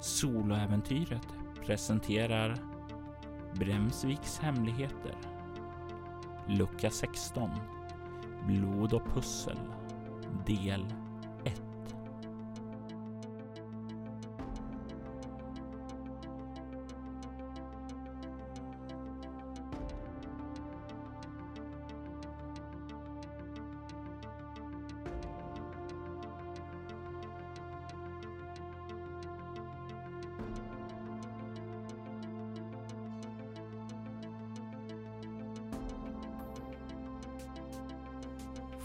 [0.00, 1.28] Soloäventyret
[1.66, 2.56] presenterar
[3.54, 5.14] Bremsviks hemligheter.
[6.48, 7.50] Lucka 16
[8.46, 9.58] Blod och pussel.
[10.46, 10.86] Del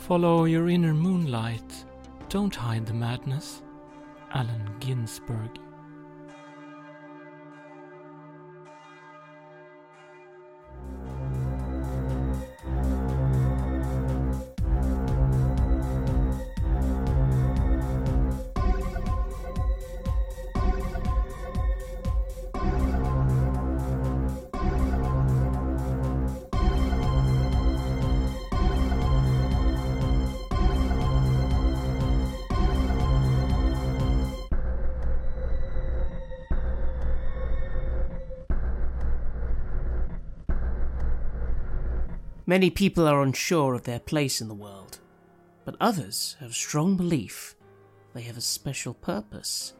[0.07, 1.83] Follow your inner moonlight.
[2.29, 3.63] Don't hide the madness.
[4.35, 5.64] Allen Ginsberg.
[42.55, 44.99] Many people are unsure of their place in the world,
[45.65, 47.53] but others have strong belief
[48.13, 49.73] they have a special purpose.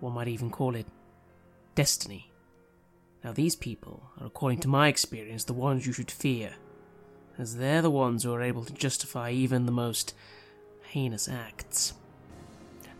[0.00, 0.86] One might even call it
[1.74, 2.32] destiny.
[3.22, 6.54] Now, these people are, according to my experience, the ones you should fear,
[7.36, 10.14] as they're the ones who are able to justify even the most
[10.80, 11.92] heinous acts.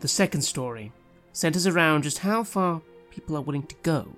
[0.01, 0.91] The second story
[1.33, 4.17] centers around just how far people are willing to go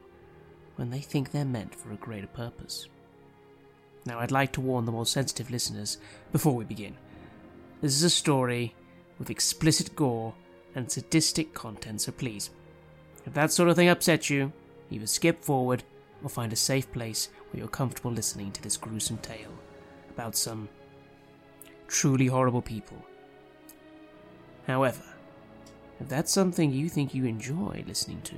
[0.75, 2.89] when they think they're meant for a greater purpose.
[4.07, 5.97] Now, I'd like to warn the more sensitive listeners
[6.31, 6.95] before we begin.
[7.81, 8.73] This is a story
[9.19, 10.33] with explicit gore
[10.75, 12.49] and sadistic content, so please,
[13.25, 14.53] if that sort of thing upsets you,
[14.89, 15.83] either skip forward
[16.23, 19.51] or find a safe place where you're comfortable listening to this gruesome tale
[20.09, 20.69] about some
[21.89, 23.05] truly horrible people.
[24.67, 25.03] However,
[25.99, 28.35] if that's something you think you enjoy listening to,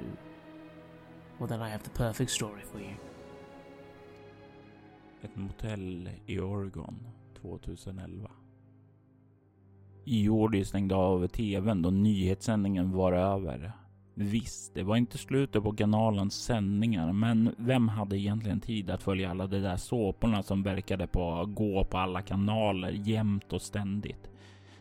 [1.37, 2.95] well, then I have the perfect story for you.
[5.21, 6.95] Ett motell i Oregon
[7.41, 8.31] 2011.
[10.05, 13.71] Jordi stängde av tvn då nyhetssändningen var över.
[14.13, 19.29] Visst, det var inte slutet på kanalens sändningar, men vem hade egentligen tid att följa
[19.29, 24.29] alla de där såporna som verkade på att gå på alla kanaler jämt och ständigt?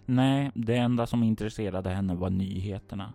[0.06, 3.12] Nej, det enda som intresserade henne var nyheterna.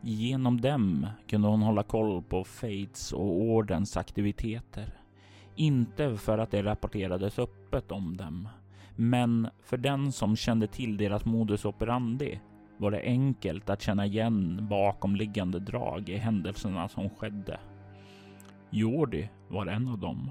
[0.00, 4.98] Genom dem kunde hon hålla koll på Fates och Ordens aktiviteter.
[5.58, 8.48] Inte för att det rapporterades öppet om dem,
[8.96, 12.40] men för den som kände till deras modus operandi
[12.76, 17.60] var det enkelt att känna igen bakomliggande drag i händelserna som skedde.
[18.70, 20.30] Jordi var en av dem.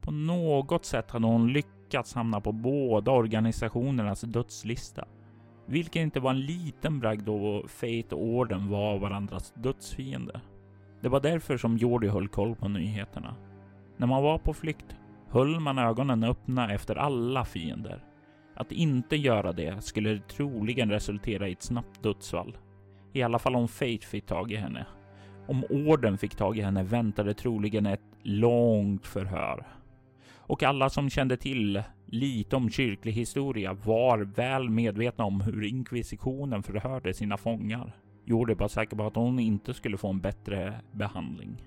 [0.00, 5.04] På något sätt hade hon lyckats hamna på båda organisationernas dödslista,
[5.66, 10.40] vilket inte var en liten bragd då Fate och Orden var varandras dödsfiender.
[11.00, 13.34] Det var därför som Jordi höll koll på nyheterna.
[13.96, 14.96] När man var på flykt
[15.30, 18.04] höll man ögonen öppna efter alla fiender.
[18.54, 22.56] Att inte göra det skulle troligen resultera i ett snabbt dödsfall.
[23.12, 24.86] I alla fall om Fate fick tag i henne.
[25.46, 29.66] Om orden fick tag i henne väntade troligen ett långt förhör.
[30.46, 36.62] Och alla som kände till lite om kyrklig historia var väl medvetna om hur inkvisitionen
[36.62, 37.92] förhörde sina fångar.
[38.24, 41.62] Gjorde var säker på att hon inte skulle få en bättre behandling.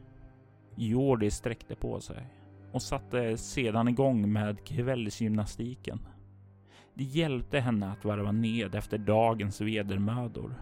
[0.78, 2.28] Jordi sträckte på sig
[2.72, 6.00] och satte sedan igång med kvällsgymnastiken.
[6.94, 10.54] Det hjälpte henne att varva ned efter dagens vedermödor.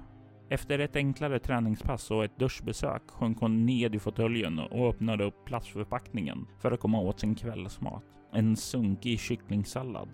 [0.49, 5.45] Efter ett enklare träningspass och ett duschbesök sjönk hon ned i fåtöljen och öppnade upp
[5.45, 8.03] plastförpackningen för att komma åt sin kvällsmat.
[8.33, 10.09] En sunkig kycklingsallad.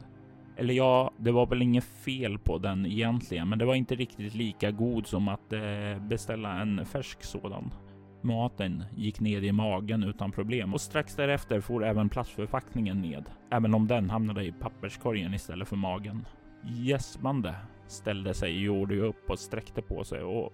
[0.57, 4.35] Eller ja, det var väl inget fel på den egentligen, men det var inte riktigt
[4.35, 7.73] lika god som att eh, beställa en färsk sådan.
[8.23, 13.73] Maten gick ner i magen utan problem och strax därefter for även plastförpackningen ned, även
[13.73, 16.25] om den hamnade i papperskorgen istället för magen.
[16.63, 17.55] Gäspande
[17.87, 20.53] ställde sig Jordi upp och sträckte på sig och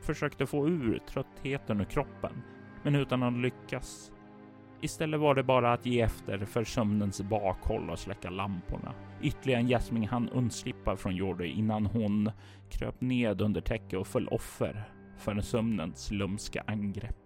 [0.00, 2.32] försökte få ur tröttheten ur kroppen,
[2.82, 4.12] men utan att lyckas.
[4.80, 8.94] Istället var det bara att ge efter för sömnens bakhåll och släcka lamporna.
[9.22, 12.30] Ytterligare en gäspning hann undslippa från Jordi innan hon
[12.70, 14.84] kröp ned under täcket och föll offer
[15.18, 17.16] för sömnens lumska angrepp.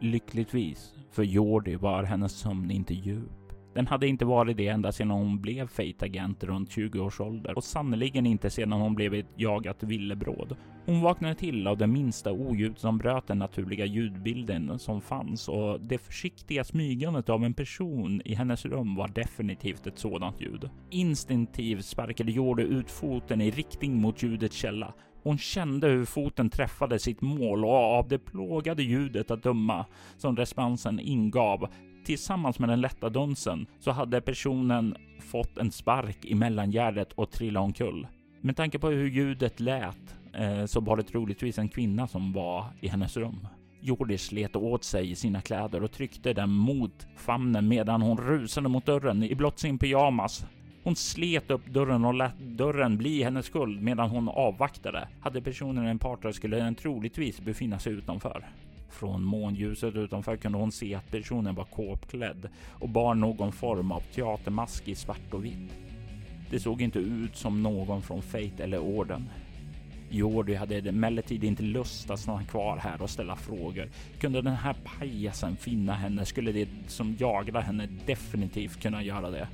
[0.00, 3.46] Lyckligtvis för Jordi var hennes sömn inte djup.
[3.76, 7.64] Den hade inte varit det ända sedan hon blev fejtagent runt 20 års ålder och
[7.64, 10.56] sannerligen inte sedan hon blev ett jagat villebråd.
[10.86, 15.80] Hon vaknade till av det minsta oljud som bröt den naturliga ljudbilden som fanns och
[15.80, 20.70] det försiktiga smygandet av en person i hennes rum var definitivt ett sådant ljud.
[20.90, 24.94] Instinktivt sparkade Jordi ut foten i riktning mot ljudets källa
[25.26, 29.86] hon kände hur foten träffade sitt mål och av det plågade ljudet att döma
[30.16, 31.68] som responsen ingav
[32.04, 37.62] tillsammans med den lätta dunsen så hade personen fått en spark i mellangärdet och trillat
[37.62, 38.06] omkull.
[38.40, 42.64] Med tanke på hur ljudet lät eh, så var det troligtvis en kvinna som var
[42.80, 43.48] i hennes rum.
[43.80, 48.86] Jordi slet åt sig sina kläder och tryckte dem mot famnen medan hon rusade mot
[48.86, 50.46] dörren i blott sin pyjamas.
[50.86, 55.08] Hon slet upp dörren och lät dörren bli hennes skuld medan hon avvaktade.
[55.20, 58.46] Hade personen en partner skulle den troligtvis befinna sig utanför.
[58.90, 64.00] Från månljuset utanför kunde hon se att personen var kåpklädd och bar någon form av
[64.00, 65.76] teatermask i svart och vitt.
[66.50, 69.28] Det såg inte ut som någon från Fate eller Orden.
[70.10, 73.88] Jordi hade emellertid inte lust att stanna kvar här och ställa frågor.
[74.20, 79.48] Kunde den här pajasen finna henne skulle det som jagade henne definitivt kunna göra det.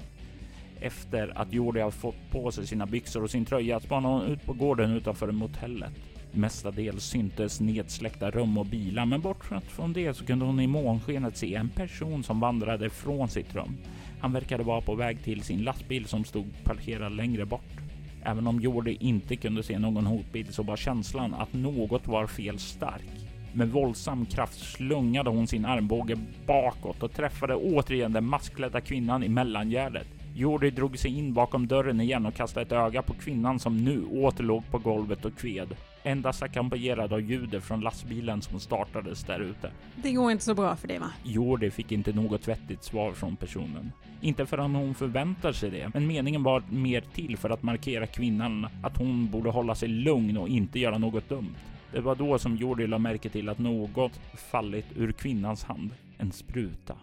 [0.83, 4.47] Efter att Jordi har fått på sig sina byxor och sin tröja spanade hon ut
[4.47, 5.93] på gården utanför motellet.
[6.33, 11.37] Mestadels syntes nedsläckta rum och bilar, men bortsett från det så kunde hon i månskenet
[11.37, 13.77] se en person som vandrade från sitt rum.
[14.21, 17.81] Han verkade vara på väg till sin lastbil som stod parkerad längre bort.
[18.25, 22.59] Även om Jordi inte kunde se någon hotbild så var känslan att något var fel
[22.59, 23.29] stark.
[23.53, 29.29] Med våldsam kraft slungade hon sin armbåge bakåt och träffade återigen den maskklädda kvinnan i
[29.29, 30.22] mellangärdet.
[30.35, 34.05] Jordi drog sig in bakom dörren igen och kastade ett öga på kvinnan som nu
[34.05, 35.77] åter låg på golvet och kved.
[36.03, 39.71] Endast ackompanjerad av ljudet från lastbilen som startades där ute.
[39.97, 41.11] Det går inte så bra för dig va?
[41.23, 43.93] Jordi fick inte något vettigt svar från personen.
[44.21, 48.67] Inte förrän hon förväntar sig det, men meningen var mer till för att markera kvinnan
[48.83, 51.55] att hon borde hålla sig lugn och inte göra något dumt.
[51.93, 54.21] Det var då som Jordi la märke till att något
[54.51, 55.91] fallit ur kvinnans hand.
[56.19, 56.95] En spruta.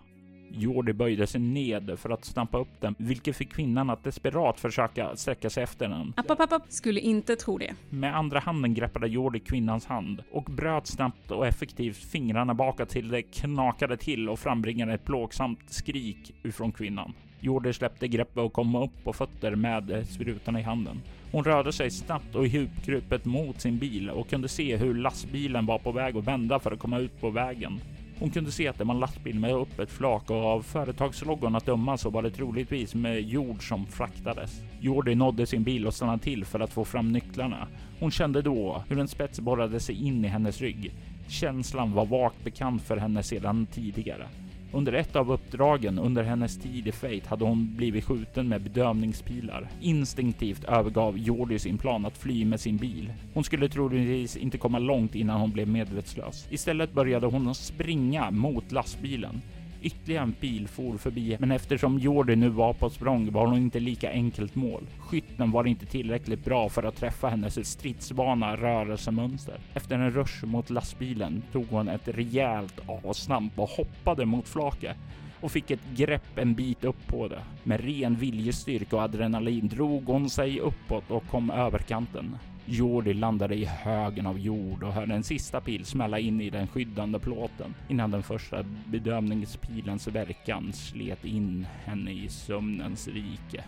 [0.52, 5.16] Jordi böjde sig ned för att stampa upp den, vilket fick kvinnan att desperat försöka
[5.16, 6.14] sträcka sig efter den.
[6.18, 7.74] App, app, app, Skulle inte tro det.
[7.90, 13.10] Med andra handen greppade Jordi kvinnans hand och bröt snabbt och effektivt fingrarna bakåt till
[13.10, 17.14] det knakade till och frambringade ett plågsamt skrik ifrån kvinnan.
[17.40, 21.02] Jordi släppte greppet och kom upp på fötter med sprutan i handen.
[21.32, 25.80] Hon rörde sig snabbt och ihopkrupet mot sin bil och kunde se hur lastbilen var
[25.80, 27.80] på väg att vända för att komma ut på vägen.
[28.20, 31.66] Hon kunde se att det var en lastbil med öppet flak och av företagsloggan att
[31.66, 34.62] döma så var det troligtvis med jord som fraktades.
[34.80, 37.68] Jordi nådde sin bil och stannade till för att få fram nycklarna.
[38.00, 40.92] Hon kände då hur en spets borrade sig in i hennes rygg.
[41.28, 44.28] Känslan var vagt bekant för henne sedan tidigare.
[44.72, 49.70] Under ett av uppdragen under hennes tid i Fate hade hon blivit skjuten med bedövningspilar.
[49.82, 53.14] Instinktivt övergav Jordi sin plan att fly med sin bil.
[53.34, 56.48] Hon skulle troligtvis inte komma långt innan hon blev medvetslös.
[56.50, 59.42] Istället började hon springa mot lastbilen.
[59.82, 63.80] Ytterligare en bil for förbi, men eftersom Jordi nu var på språng var hon inte
[63.80, 64.88] lika enkelt mål.
[65.00, 69.60] Skytten var inte tillräckligt bra för att träffa hennes stridsvana rörelsemönster.
[69.74, 74.98] Efter en rush mot lastbilen tog hon ett rejält avstamp och hoppade mot flaket
[75.42, 77.42] och fick ett grepp en bit upp på det.
[77.64, 82.38] Med ren viljestyrka och adrenalin drog hon sig uppåt och kom över kanten.
[82.72, 86.68] Jordi landade i högen av jord och hörde en sista pil smälla in i den
[86.68, 93.64] skyddande plåten innan den första bedömningspilens verkan slet in henne i sömnens rike.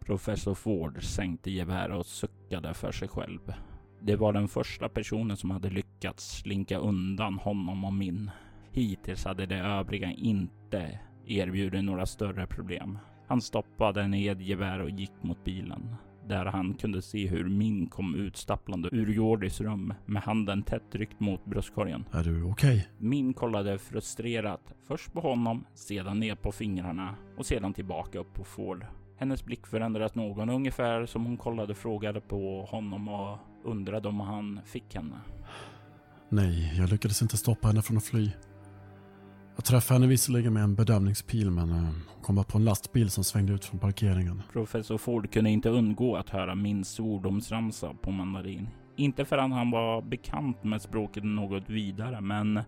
[0.00, 3.52] Professor Ford sänkte geväret och suckade för sig själv.
[4.00, 8.30] Det var den första personen som hade lyckats slinka undan honom och min.
[8.70, 12.98] Hittills hade de övriga inte erbjudit några större problem.
[13.26, 15.96] Han stoppade ner gevär och gick mot bilen
[16.28, 21.20] där han kunde se hur Min kom utstapplande ur Jordis rum med handen tätt tryckt
[21.20, 22.04] mot bröstkorgen.
[22.12, 22.76] Är du okej?
[22.76, 22.82] Okay?
[22.98, 28.44] Min kollade frustrerat först på honom, sedan ner på fingrarna och sedan tillbaka upp på
[28.44, 28.86] Ford.
[29.16, 34.60] Hennes blick förändrades någon ungefär som hon kollade frågade på honom och undrade om han
[34.64, 35.20] fick henne.
[36.28, 38.30] Nej, jag lyckades inte stoppa henne från att fly.
[39.56, 43.10] Jag träffade henne visserligen med en bedömningspil men eh, hon kom bara på en lastbil
[43.10, 44.42] som svängde ut från parkeringen.
[44.52, 48.68] Professor Ford kunde inte undgå att höra min svordomsramsa på mandarin.
[48.96, 52.60] Inte förrän han var bekant med språket något vidare, men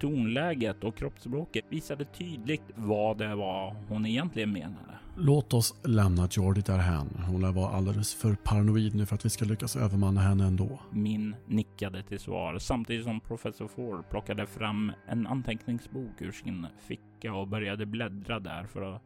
[0.00, 4.98] tonläget och kroppsspråket visade tydligt vad det var hon egentligen menade.
[5.16, 7.24] Låt oss lämna Jordi därhän.
[7.26, 10.80] Hon lär vara alldeles för paranoid nu för att vi ska lyckas övermanna henne ändå.
[10.90, 17.34] Min nickade till svar samtidigt som professor Ford plockade fram en anteckningsbok ur sin ficka
[17.34, 19.02] och började bläddra där för att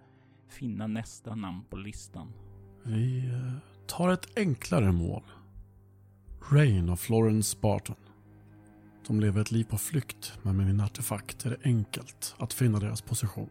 [0.48, 2.32] finna nästa namn på listan.
[2.82, 3.52] Vi eh,
[3.86, 5.22] tar ett enklare mål.
[6.50, 7.96] Rain och Florence Barton.
[9.06, 12.78] De lever ett liv på flykt, men med min artefakt är det enkelt att finna
[12.78, 13.50] deras position.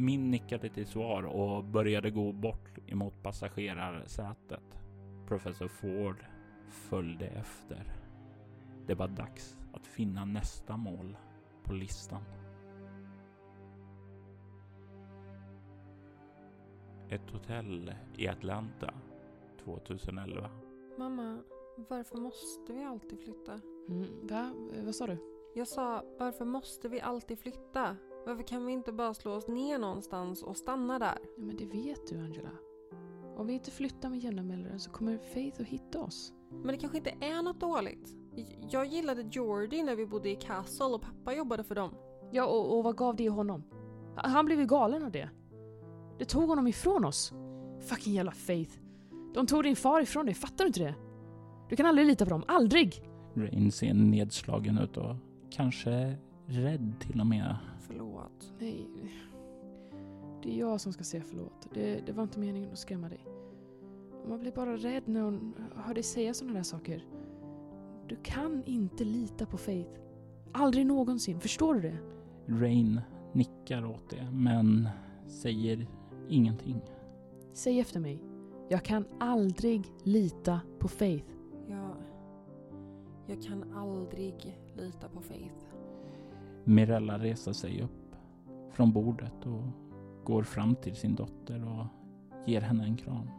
[0.00, 4.78] Min nickade till svar och började gå bort emot passagerarsätet.
[5.26, 6.24] Professor Ford
[6.68, 7.94] följde efter.
[8.86, 11.16] Det var dags att finna nästa mål
[11.64, 12.22] på listan.
[17.08, 18.94] Ett hotell i Atlanta
[19.64, 20.50] 2011.
[20.98, 21.38] Mamma,
[21.88, 23.60] varför måste vi alltid flytta?
[23.88, 24.52] Mm, va?
[24.84, 25.18] Vad sa du?
[25.54, 27.96] Jag sa, varför måste vi alltid flytta?
[28.28, 31.18] Varför kan vi inte bara slå oss ner någonstans och stanna där?
[31.36, 32.50] Ja, men det vet du Angela.
[33.36, 36.32] Om vi inte flyttar med jämna mellanrum så kommer Faith att hitta oss.
[36.50, 38.16] Men det kanske inte är något dåligt.
[38.70, 41.94] Jag gillade Jordi när vi bodde i Castle och pappa jobbade för dem.
[42.32, 43.64] Ja, och, och vad gav det honom?
[44.16, 45.30] Han han blev ju galen av det.
[46.18, 47.32] Det tog honom ifrån oss.
[47.80, 48.78] Fucking jävla Faith.
[49.34, 50.94] De tog din far ifrån dig, fattar du inte det?
[51.68, 53.02] Du kan aldrig lita på dem, aldrig!
[53.34, 55.16] Rain ser nedslagen ut och
[55.50, 56.16] kanske
[56.46, 57.56] rädd till och med.
[57.88, 58.52] Förlåt.
[58.58, 58.88] Nej.
[60.42, 61.68] Det är jag som ska säga förlåt.
[61.74, 63.26] Det, det var inte meningen att skrämma dig.
[64.28, 67.06] Man blir bara rädd när hon hör dig säga sådana där saker.
[68.08, 69.90] Du kan inte lita på Faith.
[70.52, 71.98] Aldrig någonsin, förstår du det?
[72.46, 73.00] Rain
[73.32, 74.88] nickar åt det men
[75.26, 75.86] säger
[76.28, 76.80] ingenting.
[77.52, 78.22] Säg efter mig.
[78.68, 81.32] Jag kan aldrig lita på Faith.
[81.68, 81.96] Jag...
[83.26, 85.68] Jag kan aldrig lita på Faith.
[86.68, 88.16] Mirella reser sig upp
[88.70, 89.62] från bordet och
[90.24, 91.86] går fram till sin dotter och
[92.46, 93.30] ger henne en kram.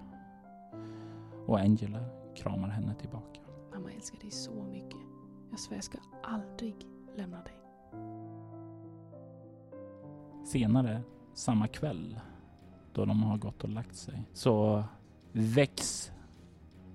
[1.48, 2.00] Och Angela
[2.36, 3.40] kramar henne tillbaka.
[3.74, 5.00] Mamma älskar dig så mycket.
[5.50, 6.76] Jag svär jag ska aldrig
[7.16, 7.54] lämna dig.
[10.46, 11.02] Senare
[11.34, 12.20] samma kväll
[12.94, 14.84] då de har gått och lagt sig så
[15.32, 16.12] väcks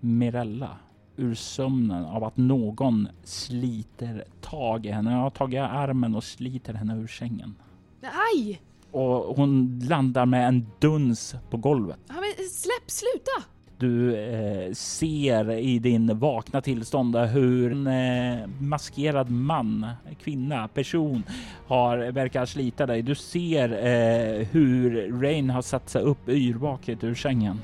[0.00, 0.79] Mirella
[1.16, 5.12] ur sömnen av att någon sliter tag i henne.
[5.12, 7.54] Jag har tagit armen och sliter henne ur sängen.
[8.02, 8.61] Aj!
[8.90, 11.99] Och hon landar med en duns på golvet.
[12.09, 13.50] Ja, men släpp, sluta!
[13.78, 19.87] Du eh, ser i din vakna tillstånd hur en eh, maskerad man,
[20.23, 21.23] kvinna, person
[21.66, 23.02] har verkar slita dig.
[23.02, 27.61] Du ser eh, hur Rain har satt sig upp yrvaket ur sängen.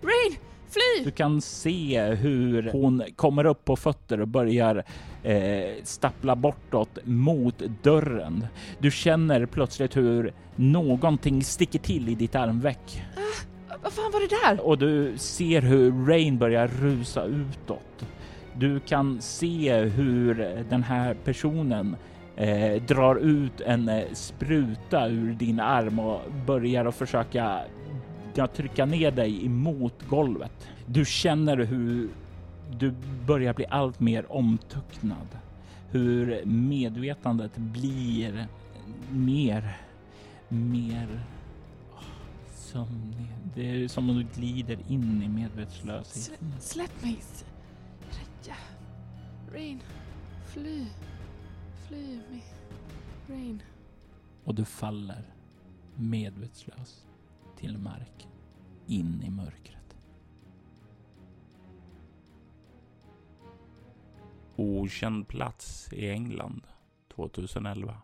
[0.00, 0.38] Rain,
[0.70, 1.04] fly!
[1.04, 4.84] Du kan se hur hon kommer upp på fötter och börjar
[5.22, 8.46] eh, stappla bortåt mot dörren.
[8.78, 13.02] Du känner plötsligt hur någonting sticker till i ditt armveck
[13.82, 14.66] Vad fan var det där?
[14.66, 18.06] och du ser hur Rain börjar rusa utåt.
[18.54, 21.96] Du kan se hur den här personen
[22.36, 27.60] eh, drar ut en eh, spruta ur din arm och börjar att försöka
[28.34, 30.68] ja, trycka ner dig emot golvet.
[30.86, 32.08] Du känner hur
[32.78, 32.94] du
[33.26, 35.26] börjar bli allt mer omtöcknad.
[35.90, 38.46] Hur medvetandet blir
[39.10, 39.76] mer,
[40.48, 41.20] mer
[41.92, 42.02] åh,
[42.54, 43.26] sömnig.
[43.54, 46.36] Det är som om du glider in i medvetslösheten.
[46.60, 47.16] Slä, släpp mig!
[47.20, 47.44] S-
[48.46, 48.54] Ja.
[49.54, 49.80] Rain,
[50.46, 50.84] fly.
[51.88, 52.42] Fly mig.
[53.28, 53.62] Rain.
[54.44, 55.22] Och du faller
[55.96, 57.04] medvetslös
[57.60, 58.30] till marken
[58.86, 59.96] in i mörkret.
[64.56, 66.62] Okänd plats i England
[67.14, 67.96] 2011.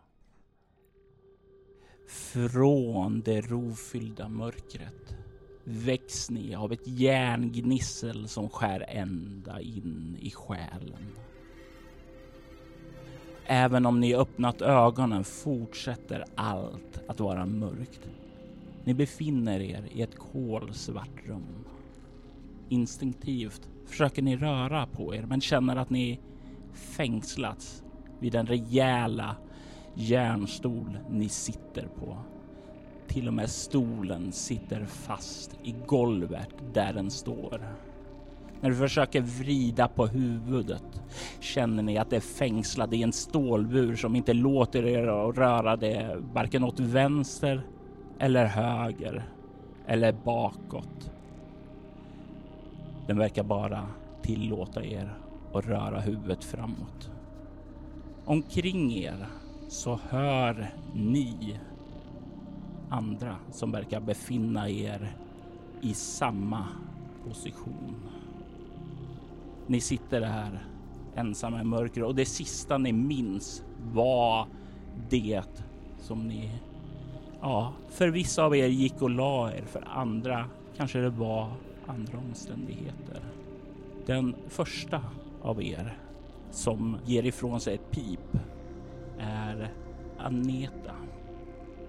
[2.07, 5.17] Från det rofyllda mörkret
[5.63, 11.15] väcks ni av ett järngnissel som skär ända in i själen.
[13.45, 18.09] Även om ni öppnat ögonen fortsätter allt att vara mörkt.
[18.87, 21.65] Ni befinner er i ett kolsvart rum.
[22.69, 26.19] Instinktivt försöker ni röra på er men känner att ni
[26.73, 27.83] fängslats
[28.19, 29.35] vid den rejäla
[29.93, 32.17] järnstol ni sitter på.
[33.07, 37.75] Till och med stolen sitter fast i golvet där den står.
[38.61, 41.01] När du försöker vrida på huvudet
[41.39, 45.03] känner ni att det är fängslade i en stålbur som inte låter er
[45.33, 47.63] röra det varken åt vänster
[48.19, 49.23] eller höger
[49.87, 51.11] eller bakåt.
[53.07, 53.87] Den verkar bara
[54.21, 55.13] tillåta er
[55.53, 57.11] att röra huvudet framåt.
[58.25, 59.27] Omkring er
[59.67, 61.59] så hör ni
[62.89, 65.15] andra som verkar befinna er
[65.81, 66.67] i samma
[67.27, 67.95] position.
[69.67, 70.65] Ni sitter här
[71.15, 74.47] ensamma i mörker och det sista ni minns var
[75.09, 75.63] det
[75.99, 76.51] som ni,
[77.41, 80.45] ja, för vissa av er gick och la er, för andra
[80.77, 81.51] kanske det var
[81.87, 83.21] andra omständigheter.
[84.05, 85.01] Den första
[85.41, 85.97] av er
[86.51, 88.39] som ger ifrån sig ett pip
[89.19, 89.73] är
[90.17, 90.93] Aneta.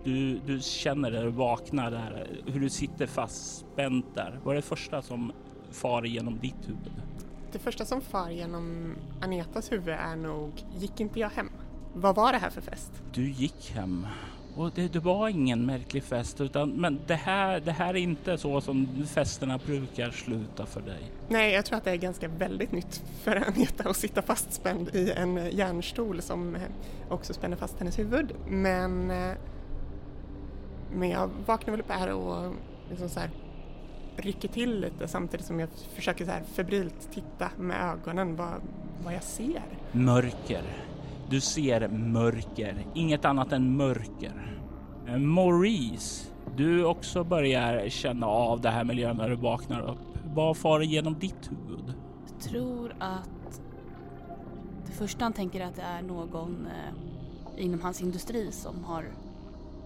[0.04, 4.40] Du, du känner när du vaknar där, hur du sitter fastspänt där.
[4.44, 5.32] Vad är det första som
[5.70, 7.02] far genom ditt huvud?
[7.52, 11.50] Det första som far genom Anetas huvud är nog, gick inte jag hem?
[11.94, 13.02] Vad var det här för fest?
[13.12, 14.06] Du gick hem
[14.58, 18.38] och det, det var ingen märklig fest utan men det här, det här är inte
[18.38, 21.12] så som festerna brukar sluta för dig.
[21.28, 25.10] Nej, jag tror att det är ganska väldigt nytt för Aneta att sitta fastspänd i
[25.10, 26.62] en järnstol som eh,
[27.08, 28.34] också spänner fast hennes huvud.
[28.48, 29.34] Men, eh,
[30.94, 32.54] men jag vaknar väl upp här och
[32.90, 33.30] liksom så här
[34.16, 38.60] rycker till lite samtidigt som jag försöker så här febrilt titta med ögonen vad,
[39.04, 39.62] vad jag ser.
[39.92, 40.87] Mörker.
[41.30, 44.60] Du ser mörker, inget annat än mörker.
[45.06, 49.98] Eh, Maurice, du också börjar känna av det här miljön när du vaknar upp.
[50.34, 51.94] Vad far genom ditt huvud?
[52.26, 53.60] Jag tror att
[54.86, 59.04] det första han tänker är att det är någon eh, inom hans industri som har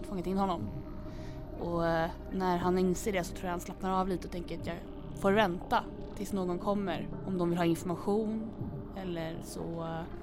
[0.01, 0.61] fångat in honom.
[1.61, 4.59] Och eh, när han inser det så tror jag han slappnar av lite och tänker
[4.59, 4.75] att jag
[5.19, 5.83] får vänta
[6.17, 8.49] tills någon kommer om de vill ha information
[8.97, 10.22] eller så eh,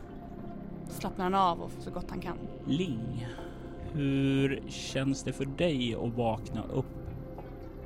[0.90, 2.37] slappnar han av och så gott han kan.
[2.66, 3.26] Ling,
[3.92, 6.87] hur känns det för dig att vakna upp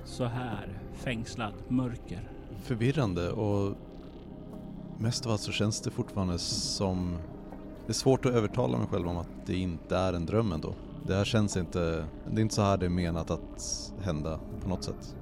[0.04, 2.30] så här fängslat mörker?
[2.62, 3.76] Förvirrande och
[4.99, 7.16] mest av allt så känns det fortfarande som...
[7.87, 10.75] Det är svårt att övertala mig själv om att det inte är en dröm ändå.
[11.06, 12.04] Det här känns inte...
[12.32, 15.16] Det är inte så här det är menat att hända på något sätt.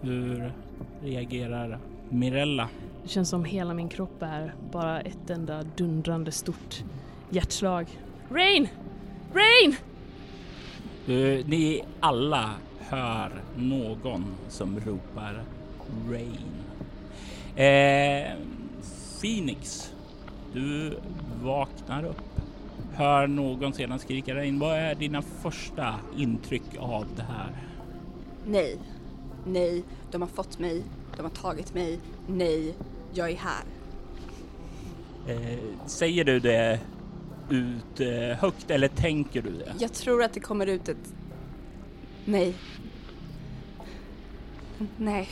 [0.00, 0.52] Hur
[1.00, 2.68] reagerar Mirella?
[3.02, 6.84] Det känns som hela min kropp är bara ett enda dundrande stort
[7.32, 7.86] hjärtslag.
[8.30, 8.68] Rain!
[9.34, 9.76] Rain!
[11.06, 15.44] Du, ni alla hör någon som ropar
[16.10, 16.38] Rain.
[17.56, 18.32] Eh,
[19.20, 19.92] Phoenix,
[20.52, 20.98] du
[21.42, 22.40] vaknar upp.
[22.94, 24.58] Hör någon sedan skrika Rain.
[24.58, 27.56] Vad är dina första intryck av det här?
[28.46, 28.78] Nej.
[29.46, 30.82] Nej, de har fått mig.
[31.16, 31.98] De har tagit mig.
[32.26, 32.74] Nej,
[33.14, 33.64] jag är här.
[35.28, 36.80] Eh, säger du det
[37.52, 39.74] ut eh, högt eller tänker du det?
[39.78, 41.14] Jag tror att det kommer ut ett...
[42.24, 42.54] Nej.
[44.96, 45.28] Nej.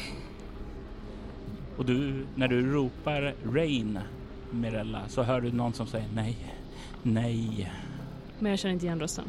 [1.76, 3.98] Och du, när du ropar Rain,
[4.50, 6.36] Mirella, så hör du någon som säger nej,
[7.02, 7.72] nej,
[8.38, 9.24] Men jag känner inte igen rösten.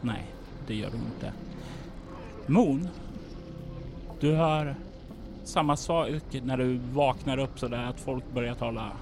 [0.00, 0.26] nej,
[0.66, 1.32] det gör du inte.
[2.46, 2.88] Moon,
[4.20, 4.76] du hör
[5.44, 6.10] samma sak
[6.42, 8.92] när du vaknar upp så där att folk börjar tala.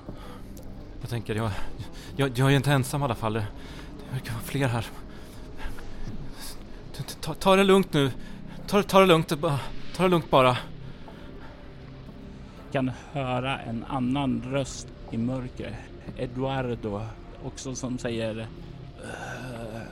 [1.01, 1.51] Jag tänker, jag,
[2.17, 3.33] jag, jag är inte ensam i alla fall.
[3.33, 3.47] Det
[4.11, 4.87] det verkar vara fler här.
[7.21, 8.11] Ta, ta, det lugnt nu.
[8.67, 9.29] Ta, ta det lugnt.
[9.97, 10.57] Ta det lugnt bara.
[12.73, 15.75] kan höra en annan röst i mörkret.
[16.17, 17.03] Eduardo
[17.45, 18.47] också som säger
[19.03, 19.83] eh,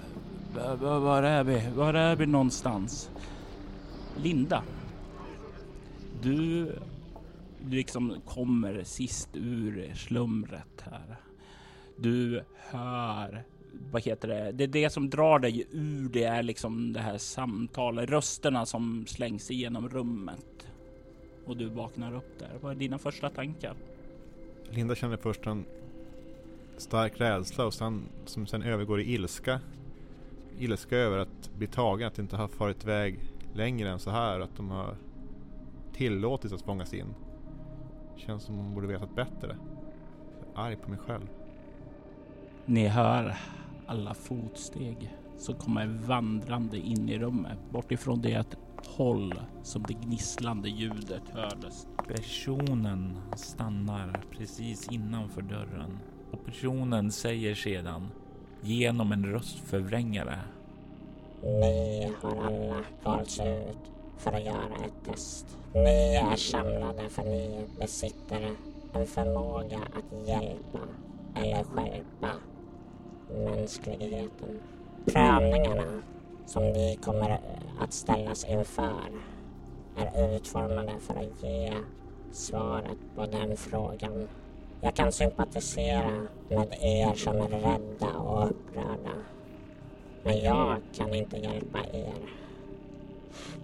[0.81, 1.63] Var är vi?
[1.77, 3.11] Var är vi någonstans?
[4.17, 4.63] Linda.
[6.23, 6.73] Du
[7.67, 11.17] liksom kommer sist ur slumret här.
[11.97, 13.45] Du hör,
[13.93, 14.53] vad heter det?
[14.53, 19.07] Det är det som drar dig ur det är liksom det här samtalet, rösterna som
[19.07, 20.69] slängs igenom rummet
[21.47, 22.51] och du vaknar upp där.
[22.61, 23.75] Vad är dina första tankar?
[24.71, 25.65] Linda känner först en
[26.77, 29.61] stark rädsla och sen, som sen övergår i ilska.
[30.59, 33.19] Ilska över att bli tagen, att inte ha farit iväg
[33.55, 34.41] längre än så här.
[34.41, 34.97] Att de har
[35.93, 37.15] tillåtits att fångas in.
[38.19, 39.57] Känns som hon borde vetat bättre.
[40.55, 41.29] Jag är arg på mig själv.
[42.67, 43.37] Ni hör
[43.87, 50.69] alla fotsteg som kommer vandrande in i rummet bort ifrån det håll som det gnisslande
[50.69, 51.87] ljudet hördes.
[52.09, 55.99] Personen stannar precis innanför dörren
[56.31, 58.09] och personen säger sedan
[58.61, 60.39] genom en röstförvrängare.
[61.43, 62.81] Ni har
[63.39, 65.47] ut för att göra ett test.
[65.75, 68.51] Ni är samlade för ni besitter
[68.93, 70.79] en förmåga att hjälpa
[71.35, 72.31] eller skärpa
[73.31, 74.61] mänskligheten.
[75.07, 76.03] Prövningarna
[76.47, 77.41] som ni kommer
[77.81, 79.11] att ställas inför
[79.97, 81.73] är utformade för att ge
[82.33, 84.29] svaret på den frågan.
[84.81, 89.15] Jag kan sympatisera med er som är rädda och upprörda.
[90.23, 92.38] Men jag kan inte hjälpa er.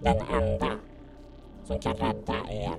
[0.01, 0.71] Den enda
[1.63, 2.75] som kan rädda er,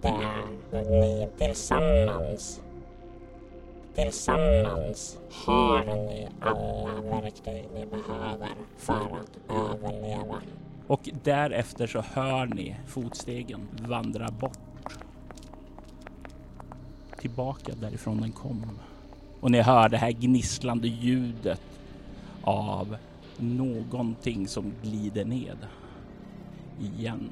[0.00, 2.60] det är ni tillsammans.
[3.94, 10.42] Tillsammans har ni alla verktyg ni behöver för att överleva.
[10.86, 14.58] Och därefter så hör ni fotstegen vandra bort.
[17.18, 18.78] Tillbaka därifrån den kom.
[19.40, 21.60] Och ni hör det här gnisslande ljudet
[22.42, 22.96] av
[23.36, 25.58] någonting som glider ned.
[26.80, 27.28] Igen.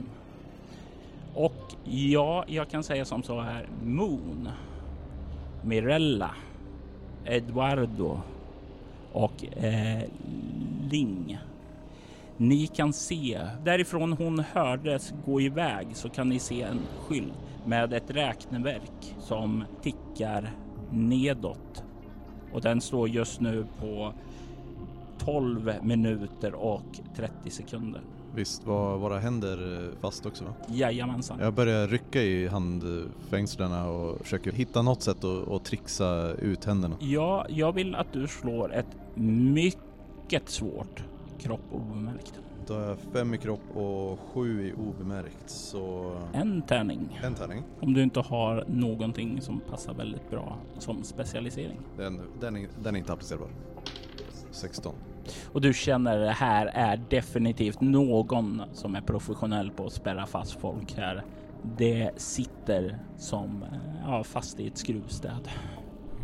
[1.35, 3.69] Och ja, jag kan säga som så här.
[3.85, 4.49] Moon,
[5.63, 6.31] Mirella,
[7.25, 8.21] Eduardo
[9.13, 10.03] och eh,
[10.91, 11.39] Ling.
[12.37, 17.33] Ni kan se därifrån hon hördes gå iväg så kan ni se en skylt
[17.67, 20.53] med ett räkneverk som tickar
[20.91, 21.85] nedåt.
[22.53, 24.13] Och den står just nu på
[25.19, 28.03] 12 minuter och 30 sekunder.
[28.35, 30.51] Visst var våra händer eh, fast också va?
[30.69, 31.39] Jajamensan.
[31.41, 36.97] Jag börjar rycka i handfängslena och försöker hitta något sätt att, att trixa ut händerna.
[37.01, 41.05] Ja, jag vill att du slår ett mycket svårt
[41.39, 42.41] kropp obemärkt.
[42.67, 46.17] Då har jag fem i kropp och sju i obemärkt så...
[46.33, 47.21] En tärning.
[47.23, 47.63] En tärning.
[47.81, 51.81] Om du inte har någonting som passar väldigt bra som specialisering.
[51.97, 53.49] Den, den, är, den är inte applicerbar.
[54.51, 54.95] 16.
[55.53, 60.61] Och du känner det här är definitivt någon som är professionell på att spärra fast
[60.61, 61.25] folk här.
[61.79, 63.65] Det sitter som
[64.07, 65.49] ja, fast i ett skruvstäd.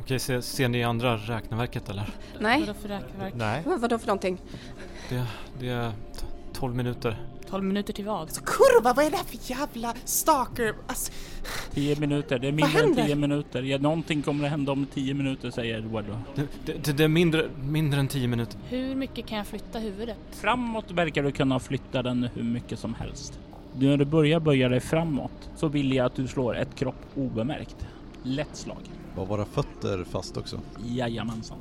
[0.00, 2.08] Okej, ser, ser ni andra räkneverket eller?
[2.40, 2.60] Nej.
[2.60, 3.34] Vadå för räkneverk?
[3.36, 3.62] Nej.
[3.66, 4.38] Vad, vadå för någonting?
[5.08, 5.26] Det,
[5.60, 7.16] det är t- 12 minuter.
[7.50, 8.30] 12 minuter till vad?
[8.30, 10.74] Så kurva, vad är det här för jävla stalker?
[10.86, 11.12] Alltså,
[11.70, 13.04] 10 minuter, det är mindre än händer?
[13.04, 13.62] 10 minuter.
[13.62, 16.16] Ja, någonting kommer att hända om 10 minuter säger Eduardo.
[16.34, 18.58] Det, det, det är mindre, mindre än 10 minuter.
[18.68, 20.16] Hur mycket kan jag flytta huvudet?
[20.30, 23.38] Framåt verkar du kunna flytta den hur mycket som helst.
[23.78, 27.86] När du börjar böja dig framåt så vill jag att du slår ett kropp obemärkt.
[28.22, 28.78] Lätt slag.
[29.16, 30.60] Var våra fötter fast också?
[30.86, 31.58] Jajamensan.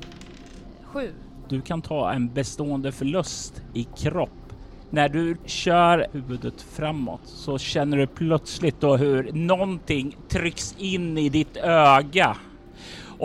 [0.82, 1.10] Sju.
[1.48, 4.30] Du kan ta en bestående förlust i kropp.
[4.94, 11.28] När du kör huvudet framåt så känner du plötsligt då hur någonting trycks in i
[11.28, 12.36] ditt öga.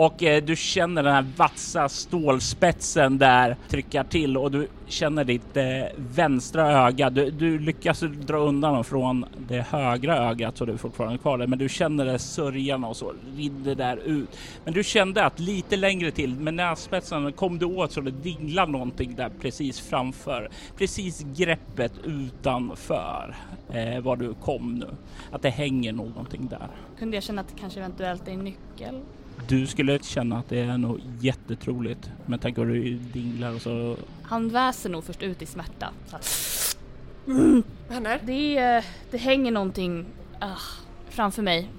[0.00, 5.56] Och eh, du känner den här vassa stålspetsen där trycka till och du känner ditt
[5.56, 5.64] eh,
[5.96, 7.10] vänstra öga.
[7.10, 11.38] Du, du lyckas dra undan dem från det högra ögat så du är fortfarande kvar
[11.38, 11.46] där.
[11.46, 14.38] Men du känner det sörjan och så rinner där ut.
[14.64, 18.66] Men du kände att lite längre till med nässpetsen kom du åt så det dinglar
[18.66, 20.48] någonting där precis framför.
[20.76, 23.36] Precis greppet utanför
[23.72, 24.88] eh, var du kom nu.
[25.30, 26.68] Att det hänger någonting där.
[26.98, 29.00] Kunde jag känna att det kanske eventuellt är en nyckel?
[29.48, 33.62] Du skulle känna att det är nog jättetroligt med tanke på hur du dinglar och
[33.62, 33.96] så.
[34.22, 35.92] Han väser nog först ut i smärta.
[36.06, 36.76] Så att,
[37.24, 38.20] vad händer?
[38.24, 40.06] det, det hänger någonting
[40.38, 40.56] ah,
[41.08, 41.70] framför mig.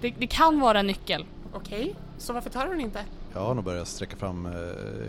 [0.00, 1.24] Det, det kan vara en nyckel.
[1.52, 3.00] Okej, så varför tar du den inte?
[3.32, 4.52] Jag har nog börjat sträcka fram eh,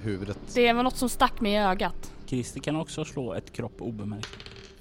[0.04, 0.40] huvudet.
[0.54, 2.12] Det var något som stack mig i ögat.
[2.26, 4.30] Christer kan också slå ett kropp obemärkt.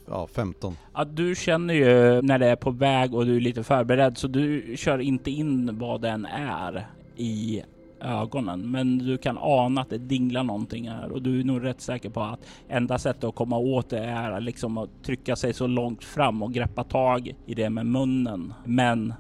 [0.09, 0.77] Ja, 15.
[0.95, 4.29] Ja, du känner ju när det är på väg och du är lite förberedd så
[4.29, 6.87] du kör inte in vad den är
[7.17, 7.63] i
[8.01, 8.71] ögonen.
[8.71, 12.11] Men du kan ana att det dinglar någonting här och du är nog rätt säker
[12.11, 16.05] på att enda sättet att komma åt det är liksom att trycka sig så långt
[16.05, 18.55] fram och greppa tag i det med munnen.
[18.65, 19.15] Men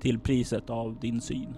[0.00, 1.54] till priset av din syn.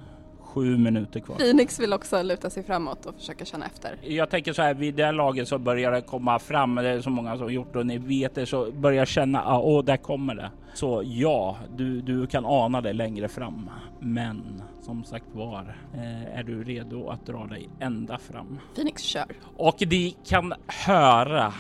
[0.53, 1.37] Sju minuter kvar.
[1.37, 3.97] Phoenix vill också luta sig framåt och försöka känna efter.
[4.03, 7.01] Jag tänker så här, vid det här laget så börjar det komma fram, det är
[7.01, 9.97] så många som gjort det och ni vet det, så börjar känna, ah, åh, där
[9.97, 10.51] kommer det.
[10.75, 13.71] Så ja, du, du kan ana det längre fram.
[14.01, 18.59] Men som sagt var, eh, är du redo att dra dig ända fram?
[18.75, 19.27] Phoenix kör.
[19.57, 21.53] Och ni kan höra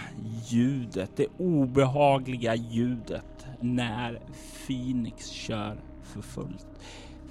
[0.51, 4.21] ljudet, det obehagliga ljudet när
[4.67, 6.67] Phoenix kör för fullt.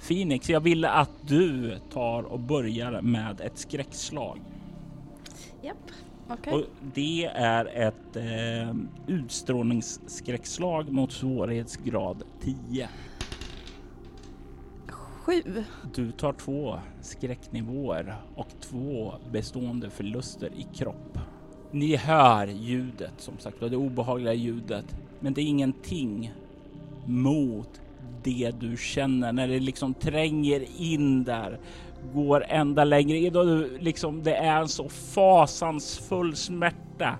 [0.08, 4.40] Phoenix, jag vill att du tar och börjar med ett skräckslag.
[5.62, 5.90] Japp,
[6.28, 6.52] okej.
[6.52, 8.74] Och det är ett eh,
[9.06, 12.88] utstrålningsskräckslag mot svårighetsgrad 10.
[15.22, 15.64] Sju.
[15.94, 21.18] Du tar två skräcknivåer och två bestående förluster i kropp.
[21.70, 26.32] Ni hör ljudet, som sagt det obehagliga ljudet, men det är ingenting
[27.06, 27.81] mot
[28.22, 31.58] det du känner när det liksom tränger in där,
[32.14, 37.18] går ända längre in och du liksom det är en så fasansfull smärta.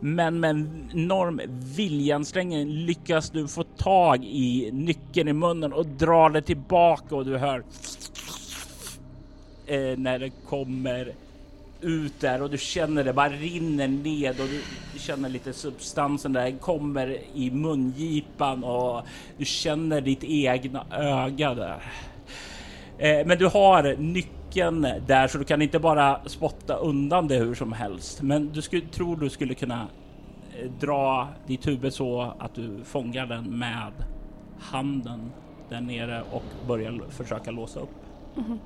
[0.00, 1.40] Men med en enorm
[1.76, 7.36] viljansträngning lyckas du få tag i nyckeln i munnen och dra det tillbaka och du
[7.36, 7.64] hör
[9.66, 11.12] eh, när det kommer
[11.80, 16.58] ut där och du känner det bara rinner ned och du, känner lite substansen där
[16.58, 19.02] kommer i mungipan och
[19.36, 21.82] du känner ditt egna öga där.
[22.98, 27.54] Eh, men du har nyckeln där så du kan inte bara spotta undan det hur
[27.54, 28.22] som helst.
[28.22, 29.86] Men du skulle, tror du skulle kunna
[30.58, 33.92] eh, dra ditt huvud så att du fångar den med
[34.60, 35.32] handen
[35.68, 37.94] där nere och börjar försöka låsa upp.
[38.34, 38.58] Mhm.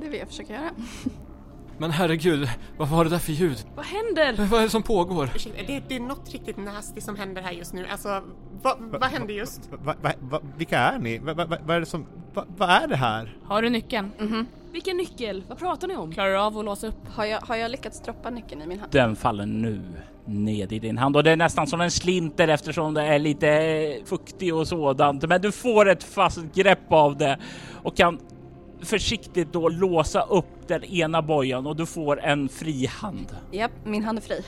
[0.00, 0.70] Det vill jag försöka göra.
[1.82, 3.56] Men herregud, vad var det där för ljud?
[3.74, 4.46] Vad händer?
[4.46, 5.30] Vad är det som pågår?
[5.34, 7.86] Ursäkta, Det, det är något riktigt nasty som händer här just nu.
[7.92, 8.22] Alltså,
[8.62, 9.70] vad, vad hände just?
[9.84, 11.18] Va, va, va, vilka är ni?
[11.18, 12.06] Va, va, va, vad är det som...
[12.34, 13.36] Va, vad är det här?
[13.44, 14.10] Har du nyckeln?
[14.18, 14.46] Mhm.
[14.72, 15.44] Vilken nyckel?
[15.48, 16.12] Vad pratar ni om?
[16.12, 17.08] Klarar du av att låsa upp?
[17.14, 18.92] Har jag, har jag lyckats droppa nyckeln i min hand?
[18.92, 19.80] Den faller nu
[20.24, 23.98] ned i din hand och det är nästan som en slinter eftersom det är lite
[24.04, 25.28] fuktig och sådant.
[25.28, 27.38] Men du får ett fast grepp av det
[27.82, 28.18] och kan
[28.82, 33.36] försiktigt då låsa upp den ena bojan och du får en fri hand.
[33.50, 34.44] Japp, min hand är fri.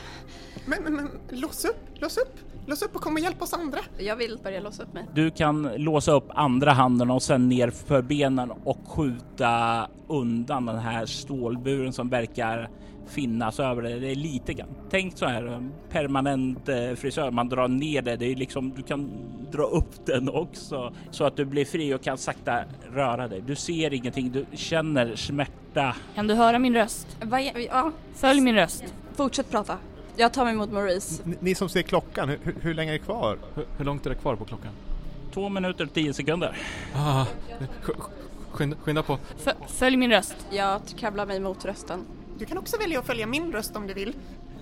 [0.66, 3.79] Men, men, men lås upp, lås upp, lås upp och kom och hjälp oss andra.
[3.98, 5.05] Jag vill börja låsa upp mig.
[5.14, 10.79] Du kan låsa upp andra handen och sen ner för benen och skjuta undan den
[10.79, 12.68] här stålburen som verkar
[13.09, 13.98] finnas över det.
[14.00, 14.68] Det är lite grann.
[14.90, 17.31] Tänk så här en permanent eh, frisör.
[17.31, 18.16] Man drar ner det.
[18.16, 19.11] Det är liksom du kan
[19.53, 22.61] dra upp den också så att du blir fri och kan sakta
[22.94, 23.42] röra dig.
[23.46, 24.33] Du ser ingenting.
[24.33, 25.96] Du känner smärta.
[26.14, 27.16] Kan du höra min röst?
[27.20, 28.85] Är- ja, Följ min röst.
[29.16, 29.79] fortsätt prata.
[30.16, 31.22] Jag tar mig mot Maurice.
[31.24, 33.38] Ni, ni som ser klockan, hur, hur- länge är det kvar?
[33.55, 34.70] Hur, hur långt är det kvar på klockan?
[35.35, 36.57] Två minuter och tio sekunder.
[36.96, 37.24] Ah,
[37.83, 38.00] sk-
[38.50, 39.18] skynda, skynda på.
[39.46, 40.37] F- följ min röst.
[40.50, 42.00] Jag kravlar mig mot rösten.
[42.38, 44.14] Du kan också välja att följa min röst om du vill.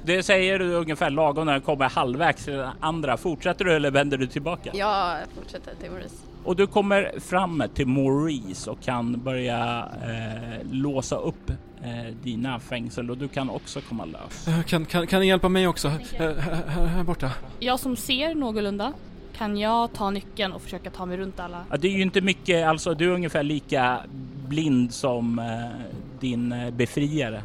[0.04, 3.16] Det säger du ungefär lagom när den kommer halvvägs till den andra.
[3.16, 4.70] Fortsätter du eller vänder du tillbaka?
[4.74, 6.16] Jag fortsätter till Maurice.
[6.44, 13.10] Och du kommer fram till Maurice och kan börja eh, låsa upp eh, dina fängsel
[13.10, 14.48] och du kan också komma lös.
[14.48, 15.88] Eh, Kan, kan, kan ni hjälpa mig också?
[15.88, 16.34] Här,
[16.68, 17.30] här, här borta.
[17.60, 18.92] Jag som ser någorlunda,
[19.36, 21.64] kan jag ta nyckeln och försöka ta mig runt alla?
[21.70, 24.00] Ja, det är ju inte mycket, alltså du är ungefär lika
[24.48, 25.80] blind som eh,
[26.20, 27.42] din eh, befriare.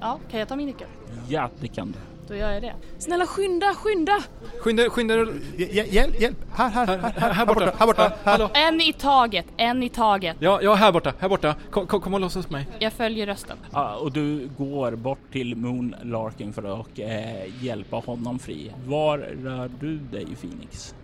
[0.00, 0.88] Ja, kan jag ta min nyckel?
[1.28, 1.98] Ja, det kan du.
[2.28, 2.74] Då gör jag det.
[2.98, 4.22] Snälla skynda, skynda!
[4.60, 5.14] Skynda, skynda.
[5.56, 6.36] Hjälp, hjälp!
[6.54, 8.50] Här, här, här, här, här borta, här borta, här.
[8.54, 10.36] En i taget, en i taget.
[10.40, 11.54] Ja, ja, här borta, här borta.
[11.70, 12.66] Kom, kom, och upp mig.
[12.78, 13.56] Jag följer rösten.
[13.72, 18.72] Ja, och du går bort till Moon Larkin för att eh, hjälpa honom fri.
[18.86, 20.94] Var rör du dig Phoenix?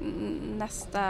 [0.00, 1.00] Mm, Nästa...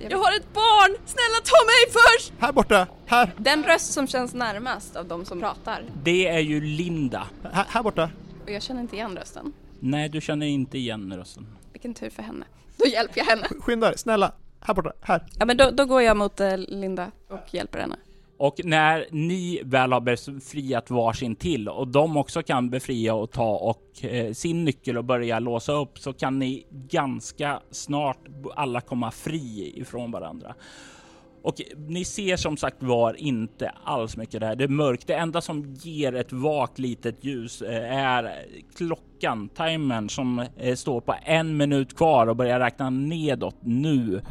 [0.00, 0.96] Jag, Jag har ett barn!
[1.04, 2.32] Snälla ta mig först!
[2.38, 5.84] Här borta, här, Den röst som känns närmast av de som pratar.
[6.02, 7.26] Det är ju Linda.
[7.52, 8.10] här, här borta.
[8.48, 9.52] Och jag känner inte igen rösten.
[9.80, 11.46] Nej, du känner inte igen rösten.
[11.72, 12.44] Vilken tur för henne.
[12.76, 13.46] Då hjälper jag henne.
[13.60, 14.32] Skynda dig, snälla.
[14.60, 15.26] Här borta, här.
[15.38, 17.96] Ja men då, då går jag mot eh, Linda och hjälper henne.
[18.36, 23.56] Och när ni väl har befriat varsin till och de också kan befria och ta
[23.56, 28.18] och eh, sin nyckel och börja låsa upp så kan ni ganska snart
[28.54, 30.54] alla komma fri ifrån varandra.
[31.42, 34.56] Och ni ser som sagt var inte alls mycket där.
[34.56, 35.06] Det är mörkt.
[35.06, 38.46] Det enda som ger ett vagt litet ljus eh, är
[38.76, 44.22] klockan, timern som eh, står på en minut kvar och börjar räkna nedåt nu.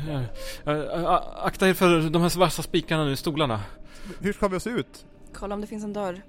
[0.65, 1.11] Eh,
[1.43, 3.61] akta er för de här svarta spikarna nu i stolarna.
[4.19, 5.05] Hur ska vi oss ut?
[5.33, 6.21] Kolla om det finns en dörr.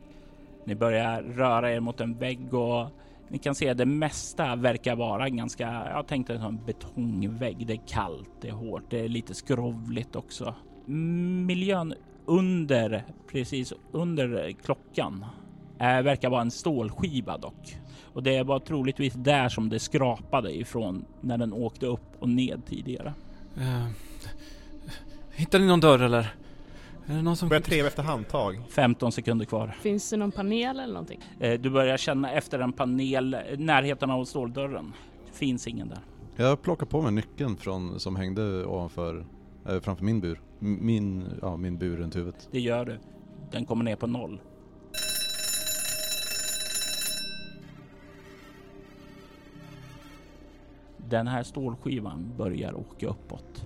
[0.64, 2.86] Ni börjar röra er mot en vägg och
[3.28, 7.66] ni kan se att det mesta verkar vara ganska, jag tänkte en sån betongvägg.
[7.66, 10.54] Det är kallt, det är hårt, det är lite skrovligt också.
[11.46, 11.94] Miljön
[12.26, 15.24] under, precis under klockan,
[15.78, 17.76] är, verkar vara en stålskiva dock.
[18.12, 22.62] Och det var troligtvis där som det skrapade ifrån när den åkte upp och ned
[22.66, 23.14] tidigare.
[23.56, 23.86] Eh,
[25.34, 26.34] hittar ni någon dörr eller?
[27.06, 27.48] Är det någon som...
[27.48, 28.60] Börjar treva efter handtag.
[28.70, 29.76] 15 sekunder kvar.
[29.80, 31.20] Finns det någon panel eller någonting?
[31.40, 34.92] Eh, Du börjar känna efter en panel närheten av ståldörren.
[35.26, 35.98] Det finns ingen där.
[36.36, 39.26] Jag plockar på mig nyckeln från, som hängde ovanför,
[39.64, 40.40] framför min bur.
[40.58, 42.48] Min, ja, min bur runt huvudet.
[42.50, 42.98] Det gör du.
[43.50, 44.40] Den kommer ner på noll.
[50.96, 53.64] Den här stålskivan börjar åka uppåt.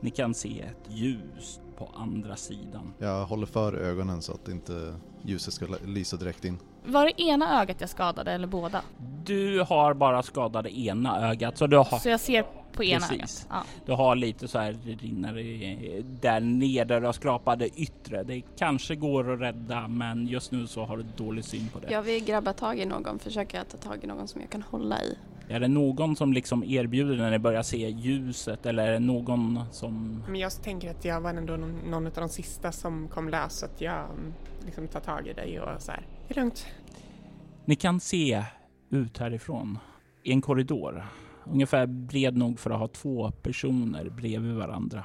[0.00, 2.92] Ni kan se ett ljus på andra sidan.
[2.98, 6.58] Jag håller för ögonen så att inte ljuset ska lysa direkt in.
[6.86, 8.82] Var det ena ögat jag skadade eller båda?
[9.24, 11.98] Du har bara skadat det ena ögat så du har...
[11.98, 12.44] Så jag ser
[12.76, 13.14] på ena Precis.
[13.14, 13.46] ögat?
[13.50, 13.64] Ja.
[13.86, 17.68] Du har lite så här, det rinner i- där nere, där du har skrapat det
[17.80, 18.22] yttre.
[18.22, 21.92] Det kanske går att rädda men just nu så har du dålig syn på det.
[21.92, 25.02] Jag vill grabba tag i någon, försöka ta tag i någon som jag kan hålla
[25.02, 25.18] i.
[25.48, 29.60] Är det någon som liksom erbjuder när ni börjar se ljuset eller är det någon
[29.72, 30.22] som...
[30.28, 33.58] Men jag tänker att jag var ändå någon, någon av de sista som kom lös
[33.58, 34.34] så att jag mm,
[34.64, 36.66] liksom tar tag i dig och så här Det är lugnt.
[37.64, 38.44] Ni kan se
[38.90, 39.78] ut härifrån
[40.22, 41.04] i en korridor.
[41.46, 45.04] Ungefär bred nog för att ha två personer bredvid varandra.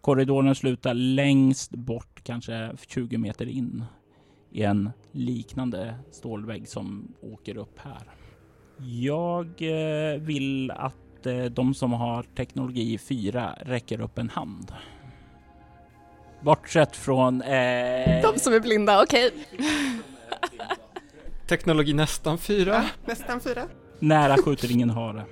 [0.00, 3.84] Korridoren slutar längst bort, kanske 20 meter in
[4.50, 8.02] i en liknande stålvägg som åker upp här.
[8.86, 14.72] Jag eh, vill att eh, de som har teknologi 4 räcker upp en hand.
[16.40, 17.42] Bortsett från...
[17.42, 18.22] Eh...
[18.22, 19.32] De som är blinda, okej.
[21.48, 22.84] Teknologi nästan fyra.
[23.04, 23.62] Nästan fyra.
[23.98, 25.24] Nära skjuter ingen hare.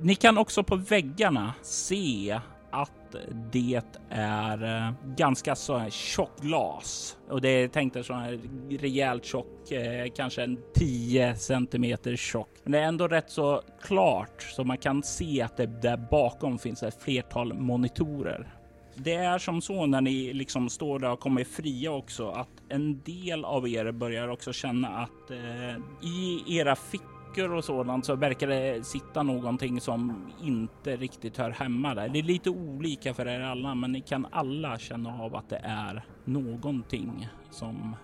[0.00, 3.16] Ni kan också på väggarna se att
[3.52, 8.40] det är eh, ganska så här tjockt glas och det är tänkt att så här
[8.70, 12.48] rejält tjock, eh, kanske en 10 centimeter tjock.
[12.62, 16.58] Men det är ändå rätt så klart så man kan se att det där bakom
[16.58, 18.52] finns ett flertal monitorer.
[18.94, 23.00] Det är som så när ni liksom står där och kommer fria också att en
[23.00, 28.46] del av er börjar också känna att eh, i era fickor och sådant så verkar
[28.46, 32.08] det sitta någonting som inte riktigt hör hemma där.
[32.08, 35.60] Det är lite olika för er alla, men ni kan alla känna av att det
[35.64, 37.96] är någonting som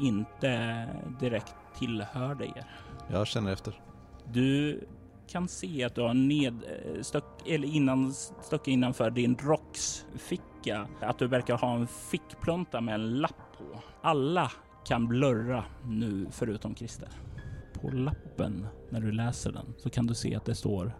[0.00, 0.86] inte
[1.20, 2.64] direkt tillhör er.
[3.10, 3.80] Jag känner efter.
[4.32, 4.80] Du
[5.28, 11.56] kan se att du har nedstuck eller innan stuck innanför din rocksficka att du verkar
[11.56, 13.80] ha en fickplunta med en lapp på.
[14.02, 14.52] Alla
[14.86, 17.08] kan blurra nu förutom Christer.
[17.80, 20.96] På lappen när du läser den så kan du se att det står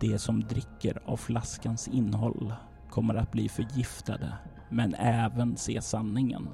[0.00, 2.54] det som dricker av flaskans innehåll
[2.90, 4.32] kommer att bli förgiftade
[4.70, 6.48] men även se sanningen.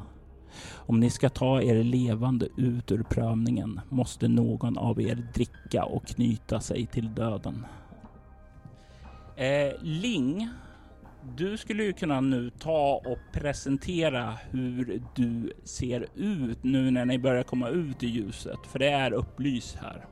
[0.74, 6.06] Om ni ska ta er levande ut ur prövningen måste någon av er dricka och
[6.06, 7.66] knyta sig till döden.
[9.36, 10.48] Eh, Ling,
[11.36, 17.18] du skulle ju kunna nu ta och presentera hur du ser ut nu när ni
[17.18, 20.06] börjar komma ut i ljuset, för det är upplyst här.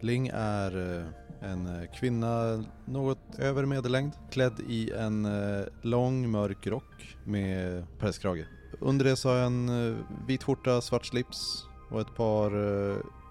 [0.00, 6.66] Ling är eh, en eh, kvinna något över medellängd, klädd i en eh, lång mörk
[6.66, 8.46] rock med pälskrage.
[8.80, 9.96] Under det så har jag en
[10.26, 12.50] vit skjorta, svart slips och ett par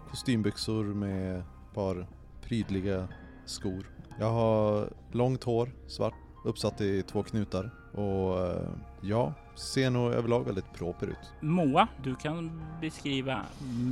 [0.10, 2.08] kostymbyxor med ett par
[2.42, 3.08] prydliga
[3.46, 3.90] skor.
[4.20, 6.14] Jag har långt hår, svart,
[6.44, 8.70] uppsatt i två knutar och eh,
[9.02, 11.34] ja, ser nog överlag väldigt proper ut.
[11.42, 13.42] Moa, du kan beskriva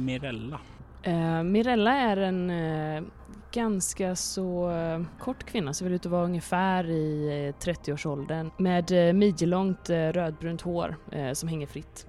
[0.06, 0.60] Mirella.
[1.04, 3.04] Eh, Mirella är en eh,
[3.52, 8.92] ganska så eh, kort kvinna, ser väl ut att vara ungefär i eh, 30-årsåldern med
[8.92, 10.96] eh, midjelångt rödbrunt hår
[11.34, 12.08] som hänger fritt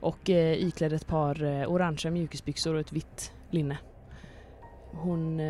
[0.00, 3.78] och iklädd ett par orangea mjukisbyxor och ett vitt linne.
[4.92, 5.40] Hon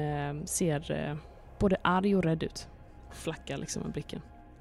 [0.46, 1.18] ser
[1.59, 2.68] både arg och rädd ut.
[3.11, 4.20] Flackar liksom med blicken.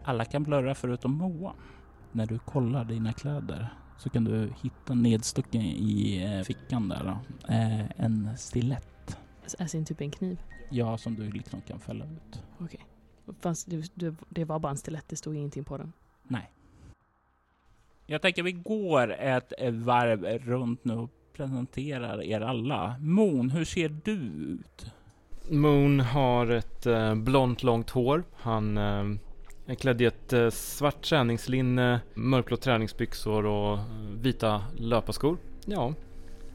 [0.09, 1.53] Alla kan blurra förutom Moa.
[2.11, 7.45] När du kollar dina kläder så kan du hitta nedstucken i eh, fickan där då.
[7.53, 9.17] Eh, en stilett.
[9.59, 10.41] Är sin typ en kniv.
[10.69, 12.43] Ja, som du liksom kan fälla ut.
[12.59, 12.85] Okej.
[13.39, 13.65] Fanns,
[14.29, 15.93] det, var bara en stilett, det stod ingenting på den.
[16.23, 16.51] Nej.
[18.05, 22.95] Jag tänker vi går ett varv runt nu och presenterar er alla.
[22.99, 24.93] Moon, hur ser du ut?
[25.51, 28.23] Moon har ett eh, blont långt hår.
[28.35, 29.19] Han eh,
[29.69, 33.83] är klädd i ett eh, svart träningslinne, mörkblå träningsbyxor och eh,
[34.21, 35.37] vita löparskor.
[35.65, 35.93] Ja,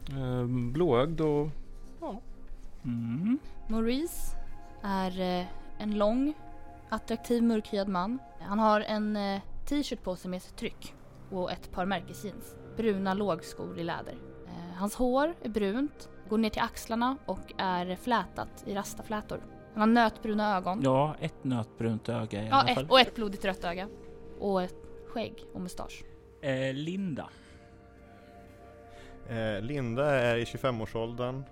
[0.09, 1.49] eh, blåögd och
[2.01, 2.21] ja.
[2.83, 3.39] Mm.
[3.67, 4.35] Maurice
[4.81, 5.47] är
[5.79, 6.33] en lång,
[6.89, 8.19] attraktiv mörkhyad man.
[8.39, 9.17] Han har en
[9.65, 10.93] t-shirt på sig med ett tryck
[11.29, 12.55] och ett par märkesjeans.
[12.77, 14.15] Bruna lågskor i läder.
[14.75, 19.39] Hans hår är brunt, går ner till axlarna och är flätat i rastaflätor.
[19.75, 20.81] Han har nötbruna ögon.
[20.83, 22.87] Ja, ett nötbrunt öga i Ja, alla ett, fall.
[22.89, 23.87] och ett blodigt rött öga.
[24.39, 24.75] Och ett
[25.07, 26.03] skägg och mustasch.
[26.41, 27.29] Eh, Linda.
[29.29, 31.43] Eh, Linda är i 25-årsåldern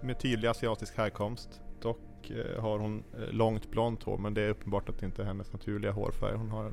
[0.00, 1.60] med tydlig asiatisk härkomst.
[1.80, 5.22] Dock eh, har hon eh, långt blont hår men det är uppenbart att det inte
[5.22, 6.36] är hennes naturliga hårfärg.
[6.36, 6.72] Hon har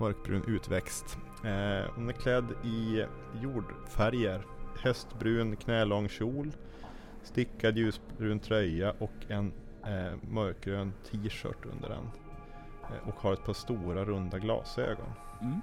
[0.00, 1.18] mörkbrun utväxt.
[1.44, 3.04] Eh, hon är klädd i
[3.42, 4.42] jordfärger.
[4.82, 6.52] Höstbrun knälång kjol,
[7.22, 9.52] stickad ljusbrun tröja och en
[9.86, 12.10] eh, mörkgrön t-shirt under den.
[12.82, 15.12] Eh, och har ett par stora runda glasögon.
[15.40, 15.60] Mm.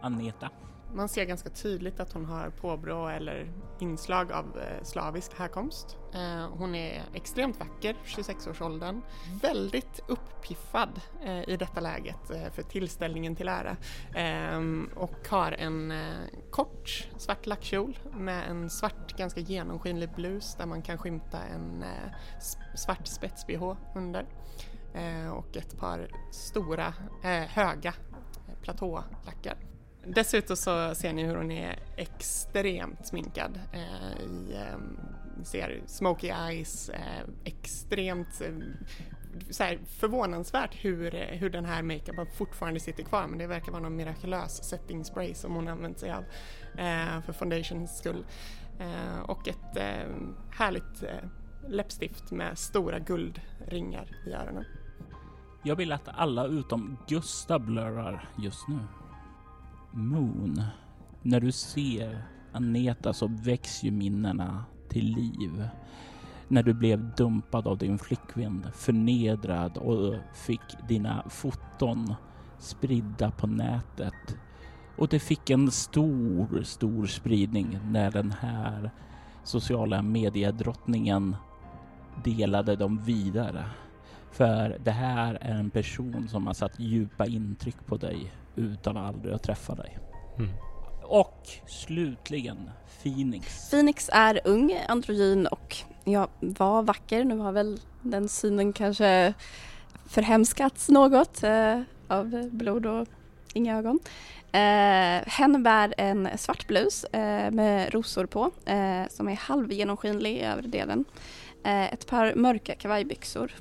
[0.00, 0.50] Aneta.
[0.94, 5.96] Man ser ganska tydligt att hon har påbrå eller inslag av eh, slavisk härkomst.
[6.14, 9.02] Eh, hon är extremt vacker, 26-årsåldern.
[9.42, 13.76] Väldigt uppiffad eh, i detta läget för tillställningen till ära.
[14.14, 15.92] Ehm, och har en
[16.50, 21.84] kort svart lackkjol med en svart ganska genomskinlig blus där man kan skymta en
[22.74, 24.26] svart spets-bh under.
[25.32, 26.94] Och ett par stora,
[27.48, 27.94] höga
[28.62, 29.56] platålackar.
[30.06, 33.60] Dessutom så ser ni hur hon är extremt sminkad.
[33.72, 34.78] Eh, i, eh,
[35.44, 38.54] ser smoky eyes, eh, extremt eh,
[39.50, 43.72] så här, förvånansvärt hur, eh, hur den här makeupen fortfarande sitter kvar men det verkar
[43.72, 46.24] vara någon mirakulös setting spray som hon använt sig av
[46.78, 48.24] eh, för foundations skull.
[48.80, 50.16] Eh, och ett eh,
[50.50, 51.28] härligt eh,
[51.68, 54.64] läppstift med stora guldringar i öronen.
[55.62, 58.78] Jag vill att alla utom Gustav blurrar just nu.
[59.92, 60.62] Moon.
[61.22, 62.22] När du ser
[62.52, 65.68] Aneta så väcks ju minnena till liv.
[66.48, 72.14] När du blev dumpad av din flickvän, förnedrad och fick dina foton
[72.58, 74.36] spridda på nätet.
[74.96, 78.90] Och det fick en stor, stor spridning när den här
[79.44, 81.36] sociala mediedrottningen
[82.24, 83.64] delade dem vidare.
[84.30, 89.34] För det här är en person som har satt djupa intryck på dig utan aldrig
[89.34, 89.98] att träffa dig.
[90.38, 90.50] Mm.
[91.02, 92.70] Och slutligen
[93.02, 93.70] Phoenix.
[93.70, 97.24] Phoenix är ung, androgyn och ja, var vacker.
[97.24, 99.34] Nu har väl den synen kanske
[100.06, 103.08] förhemskats något eh, av blod och
[103.54, 103.98] inga ögon.
[104.52, 110.42] Eh, hen bär en svart blus eh, med rosor på eh, som är halvgenomskinlig i
[110.42, 111.04] övre delen.
[111.64, 113.52] Eh, ett par mörka kavajbyxor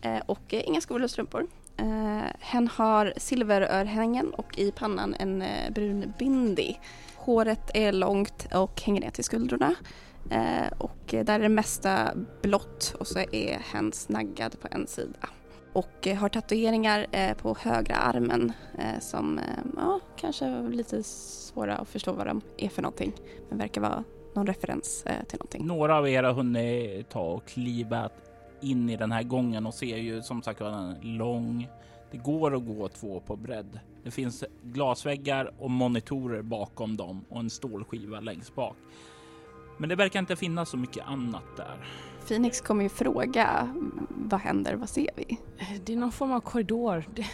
[0.00, 1.46] Eh, och eh, inga skor eller strumpor.
[1.76, 6.78] Eh, hen har silverörhängen och i pannan en brun bindi.
[7.16, 9.74] Håret är långt och hänger ner till skuldrorna.
[10.78, 12.10] Och där är det mesta
[12.42, 15.28] blått och så är hen snaggad på en sida.
[15.72, 18.52] Och har tatueringar på högra armen
[19.00, 19.40] som
[19.76, 23.12] ja, kanske är lite svåra att förstå vad de är för någonting.
[23.48, 25.66] Men verkar vara någon referens till någonting.
[25.66, 28.10] Några av er har hunnit ta och kliva
[28.60, 31.68] in i den här gången och ser ju som sagt en lång.
[32.10, 33.80] Det går att gå två på bredd.
[34.04, 38.76] Det finns glasväggar och monitorer bakom dem och en stålskiva längst bak.
[39.78, 41.86] Men det verkar inte finnas så mycket annat där.
[42.28, 43.74] Phoenix kommer ju fråga
[44.08, 45.38] vad händer, vad ser vi?
[45.84, 47.04] Det är någon form av korridor.
[47.14, 47.26] Det...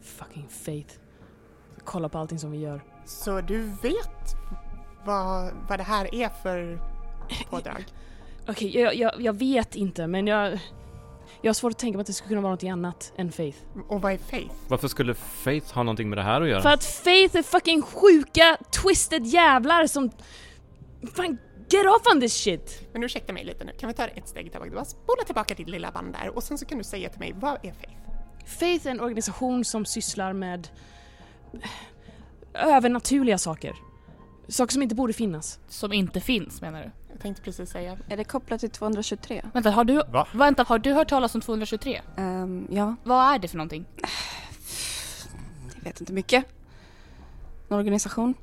[0.00, 0.94] Fucking Faith.
[1.84, 2.84] Kolla på allting som vi gör.
[3.04, 4.36] Så du vet
[5.04, 6.80] vad, vad det här är för
[7.50, 7.84] pådrag?
[8.48, 10.58] Okej, okay, jag, jag, jag, vet inte men jag...
[11.44, 13.58] Jag har svårt att tänka mig att det skulle kunna vara något annat än Faith.
[13.88, 14.54] Och vad är Faith?
[14.68, 16.62] Varför skulle Faith ha någonting med det här att göra?
[16.62, 20.10] För att Faith är fucking sjuka, twisted jävlar som...
[21.14, 21.38] Fan,
[21.68, 22.88] get off on this shit!
[22.92, 24.70] Men ursäkta mig lite nu, kan vi ta ett steg tillbaka?
[24.70, 27.20] Du bara spola tillbaka ditt lilla band där och sen så kan du säga till
[27.20, 28.02] mig, vad är Faith?
[28.58, 30.68] Faith är en organisation som sysslar med
[32.54, 33.74] övernaturliga saker.
[34.48, 35.58] Saker som inte borde finnas.
[35.68, 36.90] Som inte finns menar du?
[37.22, 37.98] Jag tänkte precis säga.
[38.08, 39.42] Är det kopplat till 223?
[39.54, 40.26] Vänta, har du, Va?
[40.32, 42.00] vänta, har du hört talas om 223?
[42.16, 42.96] Um, ja.
[43.04, 43.84] Vad är det för någonting?
[45.74, 46.44] Jag vet inte mycket.
[47.68, 48.34] En organisation.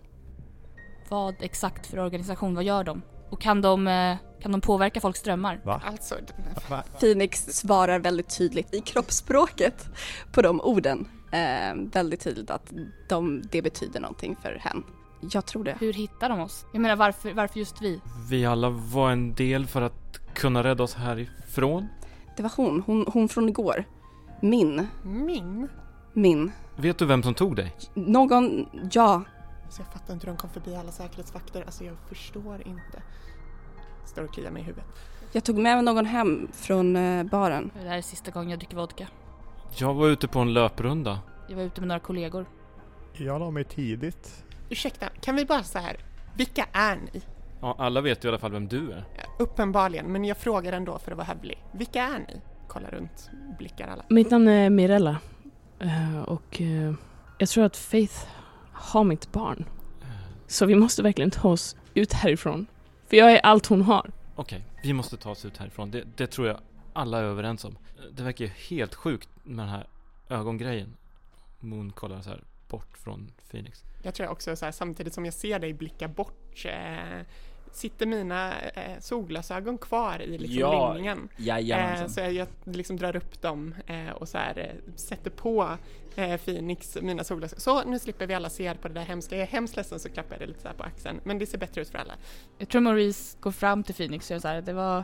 [1.09, 2.55] Vad exakt för organisation?
[2.55, 3.01] Vad gör de?
[3.29, 5.61] Och kan de, eh, kan de påverka folks drömmar?
[5.63, 5.81] Va?
[5.85, 6.15] Alltså,
[6.69, 6.83] Va?
[6.99, 9.85] Phoenix svarar väldigt tydligt i kroppsspråket
[10.31, 11.07] på de orden.
[11.31, 12.73] Eh, väldigt tydligt att
[13.09, 14.83] de, det betyder någonting för henne.
[15.21, 15.77] Jag tror det.
[15.79, 16.65] Hur hittar de oss?
[16.73, 18.01] Jag menar varför, varför just vi?
[18.29, 21.87] Vi alla var en del för att kunna rädda oss härifrån.
[22.37, 23.83] Det var hon, hon, hon från igår.
[24.41, 24.87] Min.
[25.03, 25.67] Min?
[26.13, 26.51] Min.
[26.75, 27.75] Vet du vem som tog dig?
[27.93, 29.23] Någon, ja.
[29.65, 31.63] Alltså jag fattar inte hur de kom förbi alla säkerhetsvakter.
[31.65, 33.03] Alltså jag förstår inte.
[34.05, 34.85] Står och kliar mig i huvudet.
[35.31, 37.71] Jag tog med någon hem från eh, baren.
[37.81, 39.07] Det här är sista gången jag dricker vodka.
[39.77, 41.19] Jag var ute på en löprunda.
[41.49, 42.45] Jag var ute med några kollegor.
[43.13, 44.45] Jag la mig tidigt.
[44.69, 45.97] Ursäkta, kan vi bara så här,
[46.35, 47.21] vilka är ni?
[47.61, 49.05] Ja, alla vet ju i alla fall vem du är.
[49.39, 51.63] Uppenbarligen, men jag frågar ändå för att vara hövlig.
[51.71, 52.41] Vilka är ni?
[52.67, 54.05] Kolla runt, blickar alla.
[54.09, 55.17] Mitt namn är Mirella.
[55.83, 56.93] Uh, och uh,
[57.37, 58.27] jag tror att Faith
[58.73, 59.65] har mitt barn.
[60.47, 62.67] Så vi måste verkligen ta oss ut härifrån.
[63.07, 64.11] För jag är allt hon har.
[64.35, 65.91] Okej, vi måste ta oss ut härifrån.
[65.91, 66.59] Det, det tror jag
[66.93, 67.77] alla är överens om.
[68.11, 69.87] Det verkar ju helt sjukt med den här
[70.29, 70.97] ögongrejen.
[71.59, 73.83] Moon kollar så här bort från Phoenix.
[74.03, 77.25] Jag tror också så här, samtidigt som jag ser dig blicka bort eh,
[77.71, 81.29] sitter mina eh, solglasögon kvar i liksom Ja, ringningen.
[81.37, 85.77] Eh, så jag, jag liksom drar upp dem eh, och så här, eh, sätter på
[86.15, 87.59] eh, Phoenix mina solglasögon.
[87.59, 89.35] Så nu slipper vi alla se på det där hemska.
[89.35, 91.19] Jag är hemskt ledsen så klappar jag det lite så här på axeln.
[91.23, 92.13] Men det ser bättre ut för alla.
[92.57, 95.03] Jag tror Maurice går fram till Phoenix och gör så här, det var...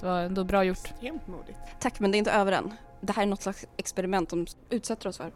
[0.00, 0.84] Det var ändå bra gjort.
[0.84, 1.58] Extremt modigt.
[1.80, 2.72] Tack men det är inte över än.
[3.00, 5.32] Det här är något slags experiment de utsätter oss för.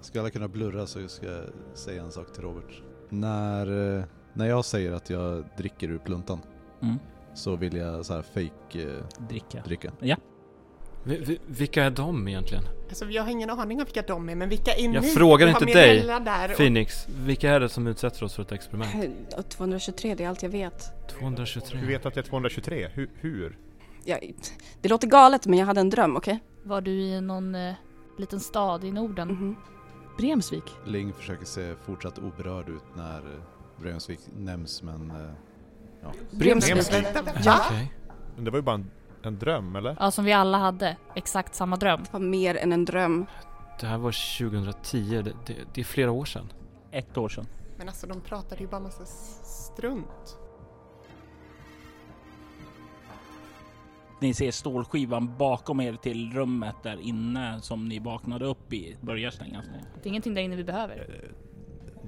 [0.00, 1.44] Ska alla kunna blurra så ska jag
[1.74, 2.82] säga en sak till Robert.
[3.08, 6.38] När, eh, när jag säger att jag dricker ur pluntan
[6.82, 6.96] Mm.
[7.34, 9.62] så vill jag så här fake eh, Dricka.
[9.64, 9.92] dricka.
[10.00, 10.16] Ja.
[11.04, 12.64] Vi, vi, vilka är de egentligen?
[12.88, 14.94] Alltså jag har ingen aning om vilka de är, men vilka är ni?
[14.94, 16.14] Jag frågar inte dig,
[16.50, 17.06] och- Phoenix.
[17.08, 19.34] Vilka är det som utsätter oss för ett experiment?
[19.38, 21.08] Och 223, det är allt jag vet.
[21.18, 21.80] 223.
[21.80, 22.88] Du vet att det är 223?
[22.94, 23.10] Hur?
[23.14, 23.58] hur?
[24.04, 24.18] Ja,
[24.80, 26.38] det låter galet men jag hade en dröm, okej?
[26.62, 27.74] Var du i någon eh,
[28.18, 29.28] liten stad i Norden?
[29.28, 29.56] Mhm.
[30.20, 30.64] Bremsvik.
[30.84, 33.40] Ling försöker se fortsatt oberörd ut när eh,
[33.82, 35.10] Bremsvik nämns men...
[35.10, 35.30] eh,
[36.02, 36.12] Ja.
[36.30, 36.86] Bremsvik.
[37.44, 37.60] Ja.
[37.66, 37.92] Okej.
[38.34, 38.90] Men det var ju bara en,
[39.22, 39.96] en dröm, eller?
[40.00, 40.96] Ja, som vi alla hade.
[41.14, 42.00] Exakt samma dröm.
[42.04, 43.26] Det var mer än en dröm.
[43.80, 46.52] Det här var 2010, det, det, det är flera år sedan.
[46.90, 47.46] Ett år sedan.
[47.78, 49.04] Men alltså de pratade ju bara massa
[49.44, 50.38] strunt.
[54.20, 59.30] Ni ser stålskivan bakom er till rummet där inne som ni vaknade upp i börjar
[59.30, 59.84] stängas ner.
[59.94, 61.20] Det är ingenting där inne vi behöver.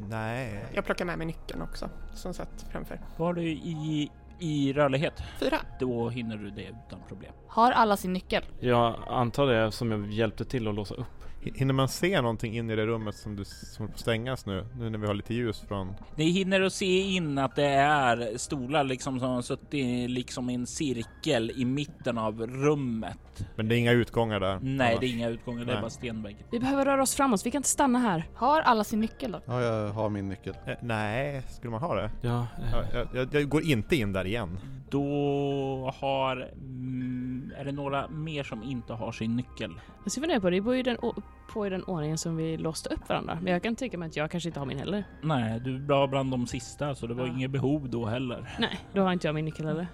[0.09, 0.65] Nej.
[0.75, 3.01] Jag plockar med mig nyckeln också, som satt framför.
[3.17, 5.23] Var du i, i rörlighet?
[5.41, 5.59] Fyra.
[5.81, 7.33] Då hinner du det utan problem.
[7.47, 8.43] Har alla sin nyckel?
[8.61, 11.22] Jag antar det som jag hjälpte till att låsa upp.
[11.45, 14.67] Hinner man se någonting in i det rummet som, du, som stängas nu?
[14.79, 15.95] Nu när vi har lite ljus från...
[16.17, 20.55] Ni hinner att se in att det är stolar liksom som har suttit liksom i
[20.55, 23.47] en cirkel i mitten av rummet.
[23.57, 24.59] Men det är inga utgångar där?
[24.63, 25.01] Nej, annars?
[25.01, 25.83] det är inga utgångar, det är Nej.
[25.83, 26.37] bara stenvägg.
[26.51, 28.25] Vi behöver röra oss framåt, vi kan inte stanna här.
[28.35, 29.41] Har alla sin nyckel då?
[29.47, 30.55] ja, jag har min nyckel.
[30.67, 32.11] Eh, nej, skulle man ha det?
[32.21, 34.59] Ja, eh, Ja, jag, jag, jag går inte in där igen.
[34.91, 35.05] Då
[36.01, 36.37] har...
[36.37, 39.81] Mm, är det några mer som inte har sin nyckel?
[40.05, 40.97] Jag fundera på det, det beror ju den,
[41.53, 43.39] på i den ordningen som vi låste upp varandra.
[43.43, 45.05] Men jag kan tänka mig att jag kanske inte har min heller.
[45.23, 47.33] Nej, du var bland de sista så det var Ja.
[47.33, 48.57] inget behov då heller.
[48.61, 49.87] Nej, då har inte jag min nyckel heller.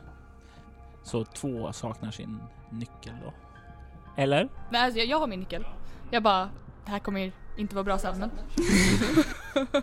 [1.02, 3.32] Så två saknar sin nyckel då.
[4.22, 4.48] Eller?
[4.70, 5.66] Nej, alltså, jag, jag har min nyckel.
[6.10, 6.50] Jag bara,
[6.84, 8.30] det här kommer inte vara bra sen men...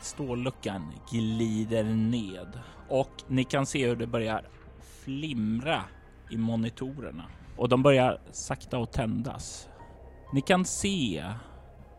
[0.00, 2.58] Stålluckan glider ned
[2.88, 4.42] och ni kan se hur det börjar
[5.04, 5.84] flimra
[6.30, 7.24] i monitorerna
[7.60, 9.68] och de börjar sakta att tändas.
[10.32, 11.24] Ni kan se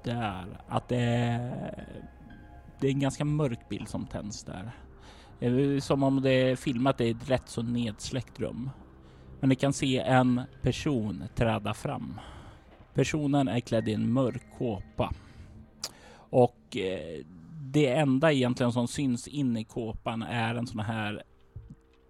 [0.04, 1.86] där att det är,
[2.80, 4.72] det är en ganska mörk bild som tänds där.
[5.40, 8.70] Det är som om det är filmat i ett rätt så nedsläckt rum.
[9.40, 12.20] Men ni kan se en person träda fram.
[12.94, 15.14] Personen är klädd i en mörk kåpa
[16.16, 17.26] och eh,
[17.62, 21.24] det enda egentligen som syns in i kåpan är en sån här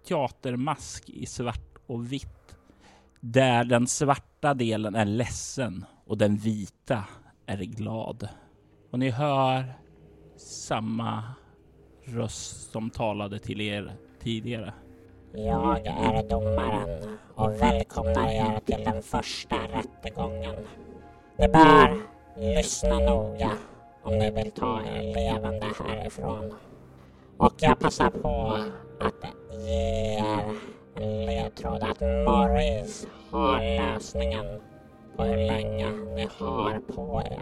[0.08, 2.41] teatermask i svart och vitt.
[3.24, 7.04] Där den svarta delen är ledsen och den vita
[7.46, 8.28] är glad.
[8.90, 9.64] Och ni hör
[10.36, 11.24] samma
[12.04, 13.92] röst som talade till er
[14.22, 14.74] tidigare.
[15.32, 20.54] Jag är domaren och välkomnar er till den första rättegången.
[21.38, 22.02] Ni bör
[22.56, 23.50] lyssna noga
[24.02, 26.54] om ni vill ta er levande härifrån.
[27.36, 28.58] Och jag passar på
[29.00, 30.56] att ge er
[31.00, 34.60] ledtråd att Morris har lösningen
[35.16, 37.40] på hur länge ni har på er.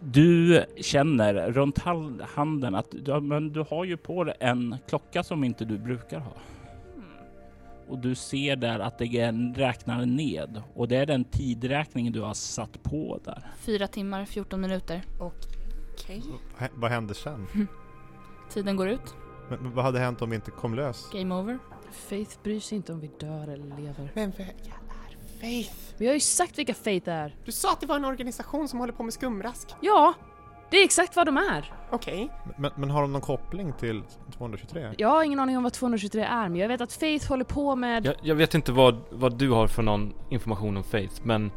[0.00, 1.78] Du känner runt
[2.34, 6.18] handen att du, men du har ju på dig en klocka som inte du brukar
[6.18, 6.32] ha.
[7.88, 12.20] Och du ser där att det är- räknar ned och det är den tidräkningen du
[12.20, 13.42] har satt på där.
[13.58, 15.02] Fyra timmar, 14 minuter.
[15.20, 16.22] Okej.
[16.58, 17.46] Hä- Vad hände sen?
[18.50, 19.14] Tiden går ut.
[19.50, 21.10] Men, men vad hade hänt om vi inte kom lös?
[21.12, 21.58] Game over.
[21.94, 24.10] Faith bryr sig inte om vi dör eller lever.
[24.14, 24.54] Men vad är
[25.40, 25.74] Faith?
[25.96, 27.36] Vi har ju sagt vilka Faith är.
[27.44, 29.68] Du sa att det var en organisation som håller på med skumrask.
[29.80, 30.14] Ja,
[30.70, 31.72] det är exakt vad de är.
[31.90, 32.30] Okej.
[32.58, 34.02] Men, men har de någon koppling till
[34.36, 34.94] 223?
[34.98, 37.76] Jag har ingen aning om vad 223 är, men jag vet att Faith håller på
[37.76, 38.06] med...
[38.06, 41.50] Jag, jag vet inte vad, vad du har för någon information om Faith, men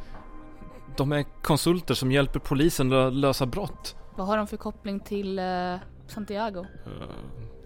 [0.98, 3.96] de är konsulter som hjälper polisen att lösa brott.
[4.16, 5.76] Vad har de för koppling till eh,
[6.08, 6.60] Santiago?
[6.86, 6.92] Eh,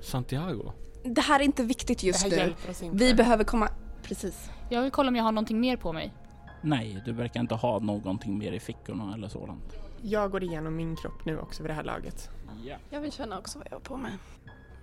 [0.02, 0.72] Santiago?
[1.04, 2.42] Det här är inte viktigt just Det här nu.
[2.50, 2.98] hjälper oss inte.
[2.98, 3.70] Vi behöver komma...
[4.04, 4.50] Precis.
[4.70, 6.14] Jag vill kolla om jag har någonting mer på mig.
[6.62, 9.76] Nej, du verkar inte ha någonting mer i fickorna eller sådant.
[10.02, 12.30] Jag går igenom min kropp nu också vid det här laget.
[12.64, 12.76] Ja.
[12.90, 14.12] Jag vill känna också vad jag har på mig.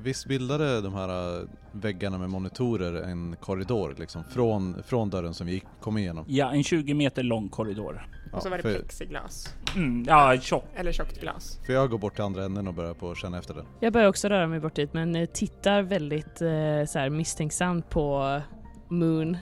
[0.01, 5.47] Visst bildade de här äh, väggarna med monitorer en korridor liksom från, från dörren som
[5.47, 6.25] vi gick, kom igenom?
[6.29, 8.09] Ja, en 20 meter lång korridor.
[8.33, 9.57] Och så var det för, plexiglas.
[9.77, 10.65] Mm, ja, tjock.
[10.75, 11.61] Eller tjockt glas.
[11.67, 13.65] för jag går bort till andra änden och börjar på att känna efter det.
[13.81, 17.91] Jag börjar också röra mig bort dit, men eh, tittar väldigt eh, så här misstänksamt
[17.91, 18.41] på
[18.89, 19.37] Moon.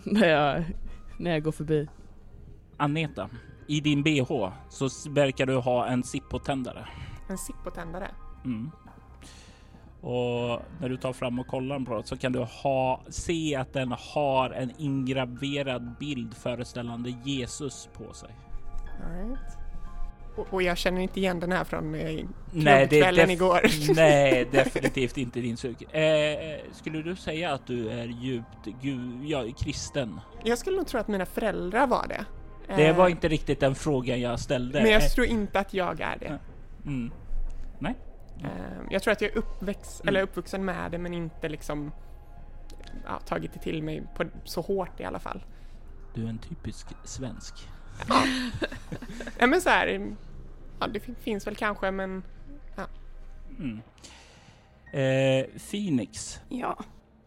[0.04, 0.64] när, jag,
[1.18, 1.88] när jag går förbi.
[2.76, 3.30] Aneta,
[3.66, 6.88] i din bh så verkar du ha en Zippo-tändare.
[7.28, 8.10] En Zippo-tändare.
[8.44, 8.70] Mm.
[10.00, 13.72] Och när du tar fram och kollar på det så kan du ha, se att
[13.72, 18.30] den har en ingraverad bild föreställande Jesus på sig.
[19.06, 19.38] Alright.
[20.36, 23.60] Och, och jag känner inte igen den här från eh, Nej, det igår.
[23.94, 25.76] Nej, definitivt inte din sug.
[25.92, 30.20] Eh, skulle du säga att du är djupt gu- ja, kristen?
[30.44, 32.24] Jag skulle nog tro att mina föräldrar var det.
[32.76, 34.82] Det Eh, var inte riktigt den frågan jag ställde.
[34.82, 36.38] Men jag Eh, tror inte att jag är det.
[36.86, 37.10] Mm.
[37.78, 37.94] Nej.
[38.44, 38.50] Eh,
[38.90, 40.08] Jag tror att jag är uppväxt, Mm.
[40.08, 41.92] eller uppvuxen med det men inte liksom
[43.04, 45.44] ja, tagit det till mig på, så hårt i alla fall.
[46.14, 47.54] Du är en typisk svensk.
[48.08, 48.22] Ja,
[49.38, 50.16] ja men så här,
[50.80, 52.22] ja det fin- finns väl kanske men
[52.76, 52.86] ja.
[53.58, 53.80] Mm.
[54.92, 56.40] Eh, Phoenix.
[56.48, 56.78] Ja.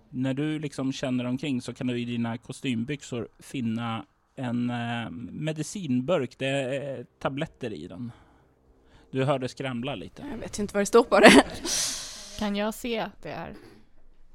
[0.09, 4.05] När du liksom känner omkring så kan du i dina kostymbyxor finna
[4.35, 6.35] en eh, medicinburk.
[6.37, 8.11] Det är eh, tabletter i den.
[9.13, 10.23] Du hör det skramla lite.
[10.31, 11.43] Jag vet inte vad det står på det.
[12.39, 13.53] Kan jag se att det är...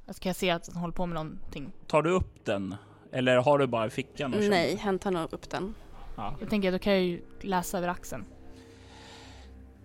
[0.07, 1.71] Alltså kan jag se att han håller på med någonting?
[1.87, 2.75] Tar du upp den?
[3.11, 4.33] Eller har du bara i fickan?
[4.33, 4.39] Och?
[4.39, 5.75] Nej, hen tar nog upp den.
[6.15, 6.35] Ja.
[6.39, 8.25] Jag tänker då kan jag ju läsa över axeln.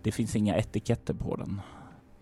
[0.03, 1.61] Det finns inga etiketter på den.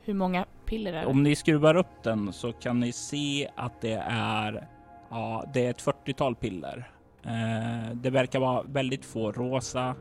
[0.01, 1.07] Hur många piller är det?
[1.07, 4.69] Om ni skruvar upp den så kan ni se att det är,
[5.11, 6.91] ja, det är ett 40-tal piller.
[7.23, 9.95] Eh, det verkar vara väldigt få rosa.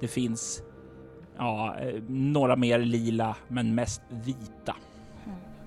[0.00, 0.62] Det finns
[1.36, 4.76] ja, eh, några mer lila, men mest vita.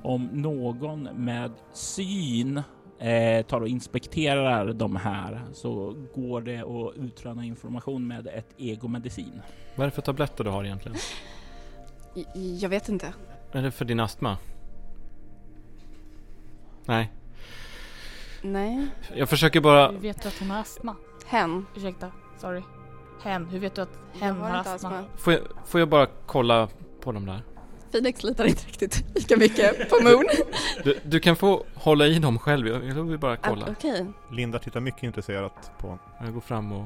[0.01, 2.61] Om någon med syn
[2.99, 9.41] eh, tar och inspekterar de här så går det att utröna information med ett egomedicin.
[9.75, 10.97] Vad är det för tabletter du har egentligen?
[12.59, 13.13] Jag vet inte.
[13.51, 14.37] Är det för din astma?
[16.85, 17.11] Nej.
[18.41, 18.87] Nej.
[19.15, 19.91] Jag försöker bara...
[19.91, 20.95] Hur vet du att hon har astma?
[21.25, 21.65] Hen.
[21.75, 22.61] Ursäkta, sorry.
[23.23, 24.73] Hen, hur vet du att hen har har astma?
[24.73, 25.03] astma.
[25.17, 26.67] Får jag, får jag bara kolla
[27.01, 27.41] på dem där?
[27.91, 30.25] Phoenix litar inte riktigt lika mycket på Moon.
[30.83, 33.65] Du, du kan få hålla i dem själv, jag vill bara kolla.
[33.65, 34.05] Ah, Okej.
[34.31, 35.99] Linda tittar mycket intresserat på honom.
[36.19, 36.85] Jag går fram och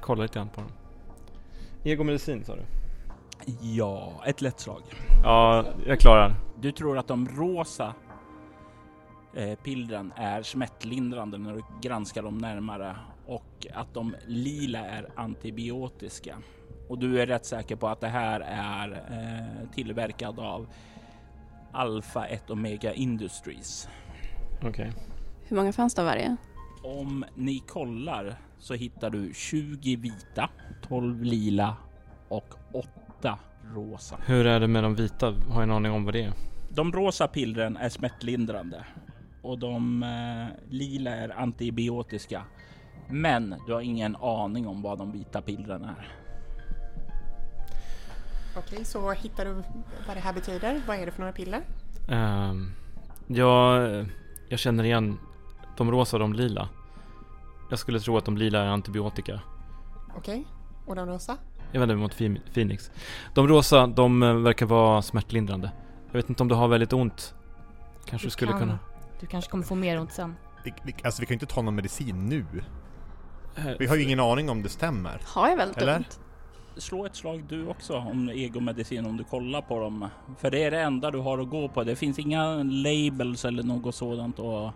[0.00, 0.70] kollar lite grann på dem.
[1.84, 2.62] Egomedicin sa du?
[3.60, 4.82] Ja, ett lätt slag.
[5.22, 6.34] Ja, jag klarar.
[6.60, 7.94] Du tror att de rosa
[9.34, 12.96] eh, pillren är smärtlindrande när du granskar dem närmare
[13.26, 16.36] och att de lila är antibiotiska.
[16.88, 20.66] Och du är rätt säker på att det här är eh, tillverkad av
[21.72, 23.88] Alpha 1 Omega Industries.
[24.62, 24.92] Okej.
[25.48, 26.36] Hur många fanns det av varje?
[26.82, 30.50] Om ni kollar så hittar du 20 vita,
[30.88, 31.76] 12 lila
[32.28, 33.38] och 8
[33.74, 34.16] rosa.
[34.26, 35.26] Hur är det med de vita?
[35.26, 36.32] Har jag en aning om vad det är?
[36.68, 38.84] De rosa pillren är smärtlindrande
[39.42, 42.44] och de eh, lila är antibiotiska.
[43.08, 46.08] Men du har ingen aning om vad de vita pillren är.
[48.56, 49.52] Okej, så hittar du
[50.06, 50.80] vad det här betyder?
[50.86, 51.62] Vad är det för några piller?
[52.08, 52.70] Ehm,
[53.26, 54.06] jag,
[54.48, 55.18] jag känner igen
[55.76, 56.68] de rosa och de lila.
[57.70, 59.40] Jag skulle tro att de lila är antibiotika.
[60.16, 60.44] Okej,
[60.86, 61.36] och de rosa?
[61.72, 62.16] Jag vänder mig mot
[62.54, 62.90] Phoenix.
[63.34, 65.72] De rosa, de eh, verkar vara smärtlindrande.
[66.06, 67.34] Jag vet inte om du har väldigt ont.
[68.04, 68.60] Kanske du skulle kan.
[68.60, 68.78] kunna...
[69.20, 70.34] Du kanske kommer få mer ont sen.
[70.64, 72.44] Vi, vi, alltså vi kan ju inte ta någon medicin nu.
[73.78, 75.20] Vi har ju ingen aning om det stämmer.
[75.24, 75.96] Har jag Eller?
[75.96, 76.20] ont?
[76.76, 80.08] Slå ett slag du också om egomedicin om du kollar på dem.
[80.38, 81.84] För det är det enda du har att gå på.
[81.84, 84.74] Det finns inga labels eller något sådant att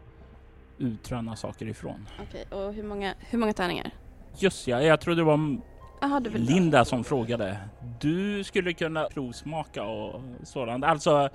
[0.79, 2.09] utröna saker ifrån.
[2.29, 3.91] Okej, och hur många, hur många tärningar?
[4.39, 5.59] Just ja, jag trodde det var
[6.01, 6.43] Jaha, du vill...
[6.43, 7.59] Linda som frågade.
[8.01, 10.85] Du skulle kunna provsmaka och sådant.
[10.85, 11.29] Alltså,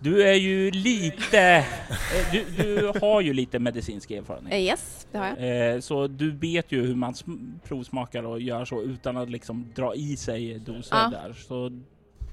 [0.00, 1.40] du är ju lite...
[1.40, 1.64] eh,
[2.32, 4.52] du, du har ju lite medicinsk erfarenhet.
[4.52, 5.74] Eh, Yes, det har jag.
[5.74, 9.66] Eh, Så du vet ju hur man sm- provsmakar och gör så utan att liksom
[9.74, 11.08] dra i sig doser Ja.
[11.10, 11.32] där.
[11.32, 11.66] Så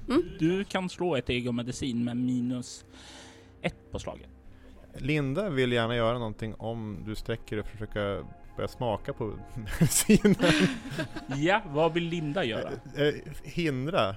[0.08, 0.22] Mm.
[0.38, 2.84] du kan slå ett egomedicin med minus
[3.62, 4.28] ett på slaget.
[4.96, 8.24] Linda vill gärna göra någonting om du sträcker dig och försöka
[8.56, 10.34] börja smaka på medicinen.
[11.36, 12.70] Ja, vad vill Linda göra?
[13.42, 14.16] Hindra.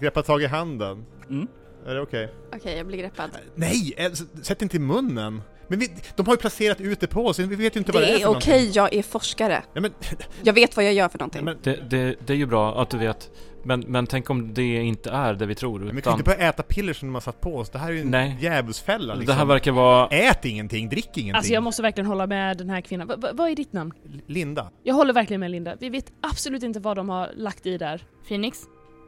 [0.00, 1.06] Greppa tag i handen.
[1.30, 1.48] Mm.
[1.86, 2.28] Är det okej?
[2.56, 3.30] Okej, jag blir greppad.
[3.54, 3.94] Nej!
[3.96, 5.42] s- Sätt inte i munnen!
[5.68, 8.02] Men vi, de har ju placerat ut det på oss, vi vet ju inte vad
[8.02, 8.52] det är Det för är någonting.
[8.54, 9.62] okej, jag är forskare.
[9.74, 9.90] Ja, men,
[10.42, 11.44] Jag vet vad jag gör för någonting.
[11.44, 13.30] men, Det, det, det är ju bra att du vet.
[13.64, 15.78] Men, men tänk om det inte är det vi tror.
[15.78, 17.70] men vi kan Utan inte börja äta piller som de har satt på oss.
[17.70, 18.36] Det här är ju en Nej.
[18.40, 19.26] djävulsfälla liksom.
[19.34, 20.06] det här verkar vara...
[20.08, 21.34] Ät ingenting, drick ingenting.
[21.34, 23.06] Alltså jag måste verkligen hålla med den här kvinnan.
[23.06, 23.92] Va- vad är ditt namn?
[24.26, 24.70] Linda.
[24.82, 25.76] Jag håller verkligen med Linda.
[25.80, 28.04] Vi vet absolut inte vad de har lagt i där.
[28.28, 28.58] Phoenix,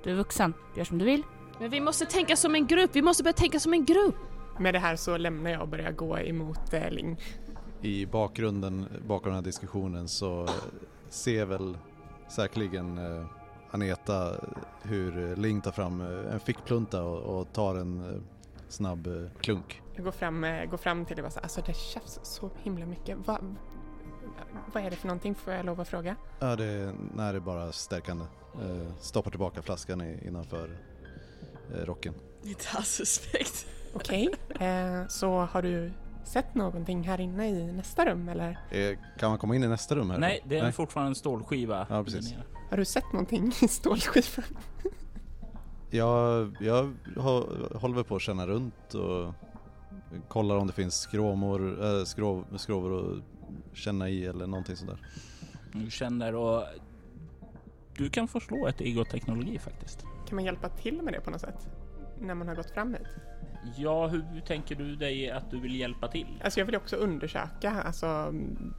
[0.05, 0.55] du är vuxen.
[0.77, 1.23] Gör som du vill.
[1.59, 2.91] Men vi måste tänka som en grupp.
[2.93, 4.17] Vi måste börja tänka som en grupp.
[4.59, 7.21] Med det här så lämnar jag och börjar gå emot eh, Ling.
[7.81, 10.49] I bakgrunden bakom den här diskussionen så
[11.09, 11.79] ser väl
[12.29, 13.27] säkerligen eh,
[13.71, 14.33] Aneta
[14.83, 18.23] hur Ling tar fram eh, en fickplunta och, och tar en
[18.69, 19.09] snabb
[19.41, 19.83] klunk.
[19.95, 22.87] Jag går fram, går fram till det och bara så, alltså det tjafs så himla
[22.87, 23.27] mycket.
[23.27, 23.39] Va,
[24.73, 26.17] Vad är det för någonting får jag lov att fråga?
[26.39, 28.25] Ja, det är, nej, det är bara stärkande.
[28.55, 30.77] Eh, stoppar tillbaka flaskan i, innanför
[31.85, 32.15] rocken.
[32.45, 33.67] Inte alls suspekt.
[33.95, 34.29] Okej,
[34.61, 35.93] eh, så har du
[36.25, 38.59] sett någonting här inne i nästa rum eller?
[38.71, 40.19] Eh, kan man komma in i nästa rum här?
[40.19, 41.87] Nej, det är fortfarande en stålskiva.
[41.91, 42.35] Ja, precis.
[42.71, 44.45] Har du sett någonting i stålskivan?
[45.91, 49.35] Jag, jag hå- håller på att känna runt och
[50.29, 53.23] kollar om det finns skråmor, äh, skrov, skrovor att
[53.79, 55.01] känna i eller någonting sånt där.
[55.73, 56.65] Du känner och
[57.97, 60.05] du kan få slå ett egoteknologi faktiskt.
[60.33, 61.69] Kan man hjälpa till med det på något sätt?
[62.21, 63.07] När man har gått fram hit?
[63.77, 66.41] Ja, hur tänker du dig att du vill hjälpa till?
[66.45, 68.33] Alltså jag vill också undersöka alltså,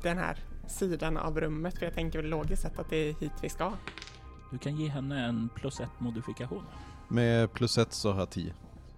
[0.04, 0.38] den här
[0.68, 3.74] sidan av rummet för jag tänker väl logiskt sett att det är hit vi ska.
[4.52, 6.64] Du kan ge henne en plus ett modifikation.
[7.08, 8.54] Med plus ett så har jag 10.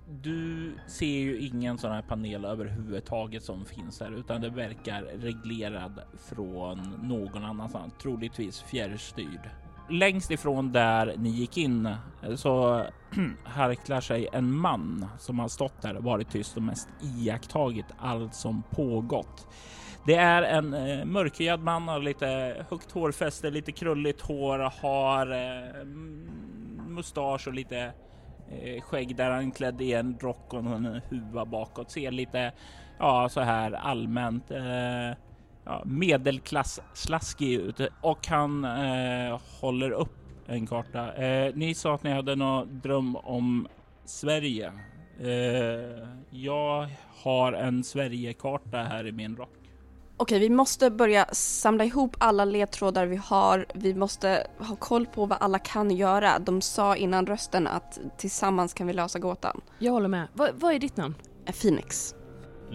[0.10, 6.02] Du ser ju ingen sån här panel överhuvudtaget som finns här, utan det verkar reglerad
[6.18, 9.50] från någon annanstans, troligtvis fjärrstyrd.
[9.90, 12.86] Längst ifrån där ni gick in eh, så
[13.44, 18.36] harklar sig en man som har stått där och varit tyst och mest iakttagit allt
[18.36, 19.48] som pågått.
[20.06, 25.86] Det är en eh, mörkhyad man, har lite högt hårfäste, lite krulligt hår, har eh,
[26.88, 27.94] mustasch och lite
[28.50, 31.92] eh, skägg där han är klädd i en rock och en huva bakåt.
[31.92, 32.52] Ser lite,
[33.00, 35.18] ja så här allmänt eh,
[35.66, 41.14] ja, medelklass slaskig ut och han eh, håller upp en karta.
[41.14, 43.68] Eh, ni sa att ni hade någon dröm om
[44.06, 44.72] Sverige.
[45.20, 46.90] Eh, jag
[47.24, 49.50] har en Sverigekarta här i min rock.
[50.18, 53.66] Okej, vi måste börja samla ihop alla ledtrådar vi har.
[53.74, 56.40] Vi måste ha koll på vad alla kan göra.
[56.40, 59.62] De sa innan rösten att tillsammans kan vi lösa gåtan.
[59.80, 60.28] Jag håller med.
[60.34, 61.16] Va, vad är ditt namn?
[61.62, 62.16] Phoenix.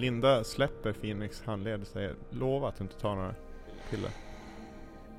[0.00, 3.34] Linda släpper Phoenix handled och säger lova att du inte tar några
[3.90, 4.10] piller.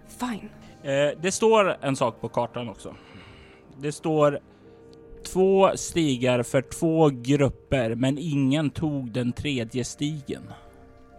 [0.08, 0.50] Fine.
[0.84, 2.96] Eh, det står en sak på kartan också.
[3.78, 4.40] Det står
[5.34, 10.44] två stigar för två grupper, men ingen tog den tredje stigen.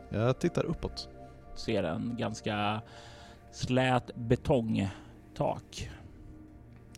[0.08, 1.08] Jag tittar uppåt.
[1.54, 2.82] Ser en ganska
[3.52, 5.90] slät betongtak.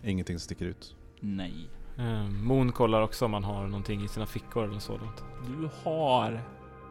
[0.05, 0.97] Ingenting sticker ut.
[1.21, 1.69] Nej.
[1.99, 5.25] Eh, Moon kollar också om man har någonting i sina fickor eller sådant.
[5.47, 6.41] Du har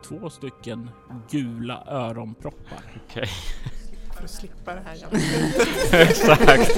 [0.04, 0.90] två stycken
[1.30, 2.80] gula öronproppar.
[3.10, 3.28] Okej.
[4.16, 4.96] För att slippa det här
[6.02, 6.78] Exakt.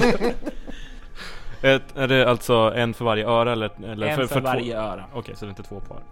[1.62, 3.84] Ett, är det alltså en för varje öra eller?
[3.84, 4.80] eller En för varje två?
[4.80, 5.04] öra.
[5.14, 6.02] Okej, så det är inte två par.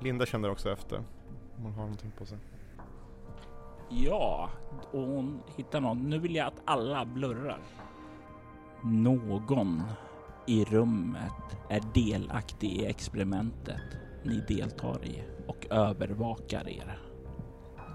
[0.00, 1.04] Linda känner också efter om
[1.62, 2.38] hon har någonting på sig.
[3.88, 4.50] Ja,
[4.92, 5.98] och hon hittar någon.
[6.10, 7.58] Nu vill jag att alla blurrar.
[8.82, 9.82] Någon
[10.46, 11.32] i rummet
[11.70, 13.80] är delaktig i experimentet
[14.22, 16.98] ni deltar i och övervakar er.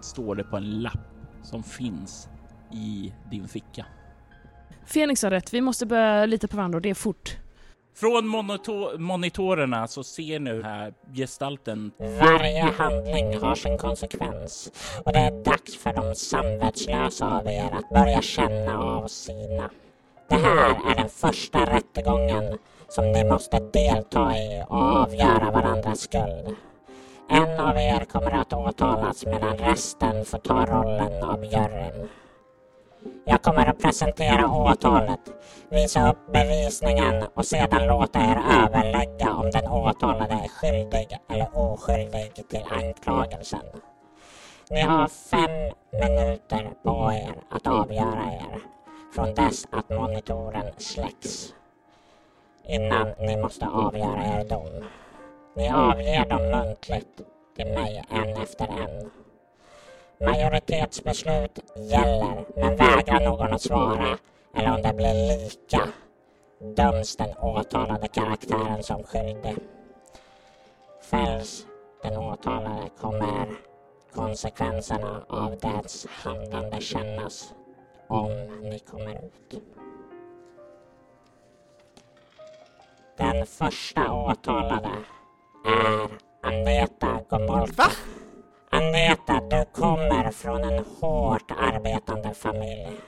[0.01, 0.99] Står det på en lapp
[1.43, 2.27] som finns
[2.73, 3.85] i din ficka.
[4.93, 7.37] Phoenix har rätt, vi måste börja lita på varandra och det är fort.
[7.95, 14.71] Från monito- monitorerna så ser nu här gestalten Varje handling har sin konsekvens
[15.05, 19.69] och det är dags för de samvetslösa av er att börja känna av sina.
[20.29, 22.57] Det här är den första rättegången
[22.89, 26.55] som ni måste delta i och avgöra varandras skuld.
[27.29, 32.09] En av er kommer att åtalas medan resten får ta rollen av juryn.
[33.25, 35.19] Jag kommer att presentera åtalet,
[35.69, 42.47] visa upp bevisningen och sedan låta er överlägga om den åtalade är skyldig eller oskyldig
[42.49, 43.65] till anklagelsen.
[44.69, 48.76] Ni har fem minuter på er att avgöra er
[49.11, 51.53] från dess att monitoren släcks.
[52.63, 54.83] Innan ni måste avgöra er dom.
[55.55, 57.21] Ni avger dem muntligt
[57.55, 59.11] till mig en efter en.
[60.19, 64.17] Majoritetsbeslut gäller, men vägrar någon att svara
[64.55, 65.87] eller om det blir lika
[66.59, 69.57] döms den åtalade karaktären som skyldig.
[71.01, 71.65] Fälls
[72.03, 73.47] den åtalade kommer
[74.13, 77.53] konsekvenserna av dess handlande kännas
[78.07, 78.31] om
[78.61, 79.63] ni kommer ut.
[83.17, 84.91] Den första åtalade
[85.65, 86.09] är
[86.43, 87.83] Aneta Gomolka.
[88.69, 92.99] Aneta, du kommer från en hårt arbetande familj.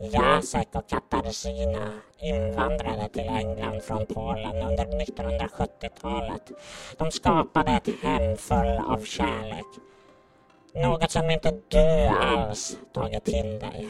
[0.00, 6.50] Jacek och Katarzyna invandrade till England från Polen under 1970-talet.
[6.98, 9.66] De skapade ett hem full av kärlek.
[10.74, 13.88] Något som inte du alls tagit till dig.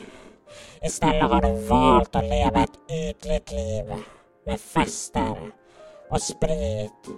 [0.83, 3.95] Istället har du valt att leva ett ytligt liv
[4.47, 5.37] med fester
[6.11, 7.09] och sprit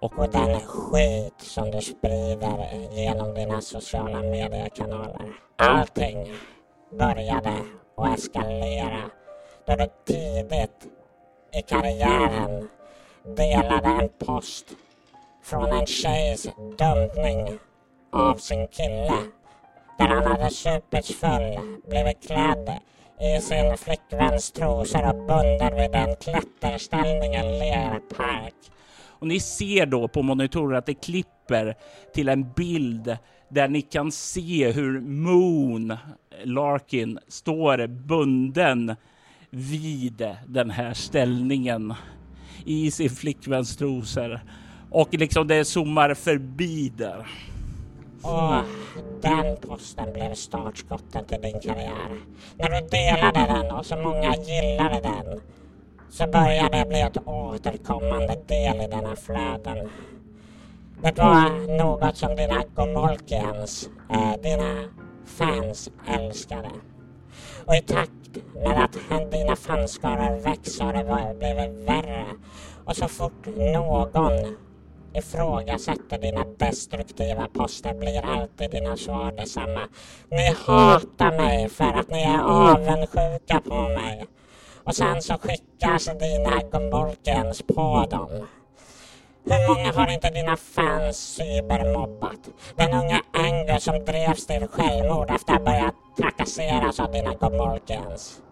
[0.00, 5.32] och den skit som du sprider genom dina sociala mediekanaler.
[5.56, 6.32] Allting
[6.90, 7.56] började
[7.96, 9.10] att eskalera
[9.66, 10.86] då du tidigt
[11.52, 12.68] i karriären
[13.22, 14.66] delade en post
[15.42, 17.58] från en tjejs dumpning
[18.12, 19.12] av sin kille
[19.98, 22.78] där han hade supits full, blivit klädd
[23.20, 28.54] i sin flickväns trosor och bunden vid en klätterställning i en lerpark.
[29.06, 31.74] Och ni ser då på monitorer att det klipper
[32.14, 33.16] till en bild
[33.48, 35.96] där ni kan se hur Moon
[36.44, 38.96] Larkin står bunden
[39.50, 41.94] vid den här ställningen
[42.64, 44.40] i sin flickväns trosor.
[44.90, 47.26] Och liksom det zoomar förbi där.
[48.22, 48.64] Och
[49.20, 52.20] den posten blev startskottet till din karriär.
[52.56, 55.40] När du delade den och så många gillade den
[56.10, 59.88] så började det bli ett återkommande del i dina flöden.
[61.02, 64.84] Det var något som dina Gomolkians, eh, dina
[65.26, 66.70] fans älskade.
[67.66, 72.26] Och i takt med att dina fanskaror växer har det blivit värre.
[72.84, 74.56] Och så fort någon
[75.14, 79.88] ifrågasätter dina destruktiva poster blir alltid dina svar detsamma.
[80.30, 84.26] Ni hatar mig för att ni är avundsjuka på mig.
[84.84, 88.46] Och sen så skickas dina Gomolkians på dem.
[89.44, 92.40] Hur många har inte dina fans cybermobbat?
[92.76, 98.42] Den unga Angus som drevs till självmord efter att ha börjat trakasseras av dina Gomolkians.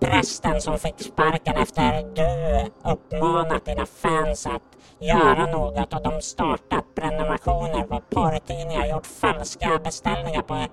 [0.00, 4.62] Prästen som fick sparken efter du uppmanat dina fans att
[4.98, 10.66] göra något och de startat prenumerationer på porrtidningar gjort falska beställningar på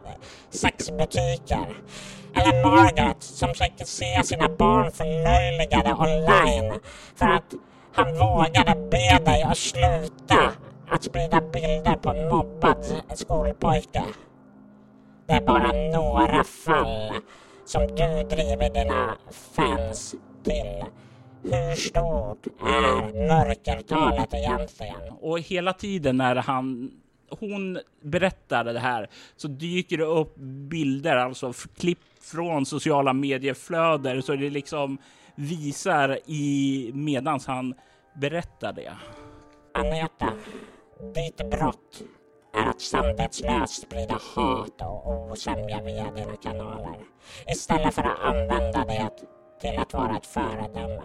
[0.49, 1.67] sexbutiker.
[2.35, 6.79] Eller Margaret som försöker se sina barn förlöjligade online
[7.15, 7.53] för att
[7.93, 10.51] han vågade be dig att sluta
[10.89, 14.03] att sprida bilder på en mobbad skolpojke.
[15.27, 17.13] Det är bara några fall
[17.65, 20.85] som du driver dina fans till.
[21.43, 25.11] Hur stort är mörkertalet egentligen?
[25.21, 26.91] Och hela tiden när han
[27.39, 30.35] hon berättar det här så dyker det upp
[30.69, 34.97] bilder, alltså klipp från sociala medieflöden så det liksom
[35.35, 37.73] visar i medans han
[38.13, 38.93] berättar det.
[39.73, 40.33] Agneta,
[41.15, 42.03] ditt brott
[42.53, 46.99] är att samvetslöst sprida hat och osämja via dina kanaler
[47.47, 49.09] istället för att använda det
[49.61, 51.01] till att vara ett föredöme.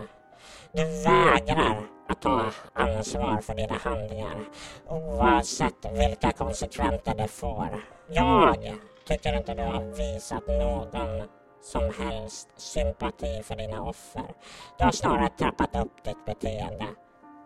[0.72, 4.48] Du vägrar att ta ansvar för dina handlingar
[4.88, 7.84] oavsett vilka konsekvenser det får.
[8.08, 8.74] Jag
[9.08, 11.22] tycker inte du har visat någon
[11.62, 14.34] som helst sympati för dina offer.
[14.78, 16.86] Du har snarare trappat upp ditt beteende.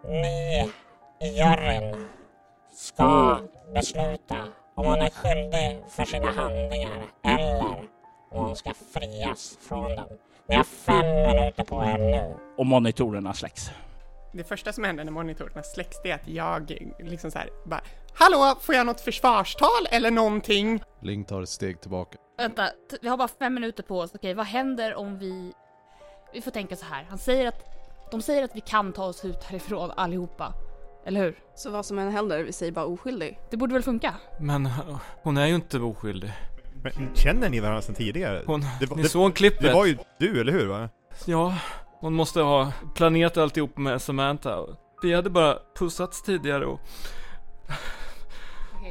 [0.05, 0.71] Ni
[1.21, 2.09] i juryn
[2.81, 3.41] ska
[3.75, 4.37] besluta
[4.75, 7.87] om hon är skyldig för sina handlingar eller om
[8.31, 10.07] hon ska frias från dem.
[10.49, 12.35] Ni har fem minuter på er nu.
[12.59, 13.71] Och monitorerna släcks.
[14.33, 17.81] Det första som händer när monitorerna släcks det är att jag liksom så här bara
[18.15, 20.83] Hallå, får jag något försvarstal eller någonting?
[21.01, 22.19] Ling tar ett steg tillbaka.
[22.39, 22.71] Vänta,
[23.01, 24.11] vi har bara fem minuter på oss.
[24.15, 25.53] Okej, vad händer om vi...
[26.33, 27.07] Vi får tänka så här.
[27.09, 27.65] Han säger att...
[28.11, 30.55] De säger att vi kan ta oss ut härifrån allihopa.
[31.07, 31.39] Eller hur?
[31.55, 33.39] Så vad som än händer, vi säger bara oskyldig.
[33.51, 34.15] Det borde väl funka?
[34.41, 36.33] Men uh, hon är ju inte oskyldig.
[36.83, 38.43] Men känner ni varandra sedan tidigare?
[38.47, 39.63] Hon, det, var- ni det, såg klippet.
[39.63, 40.67] Det var ju du, eller hur?
[40.67, 40.89] Va?
[41.27, 41.55] Ja,
[42.01, 44.67] hon måste ha planerat alltihop med Samantha.
[45.03, 46.81] Vi hade bara pussats tidigare och...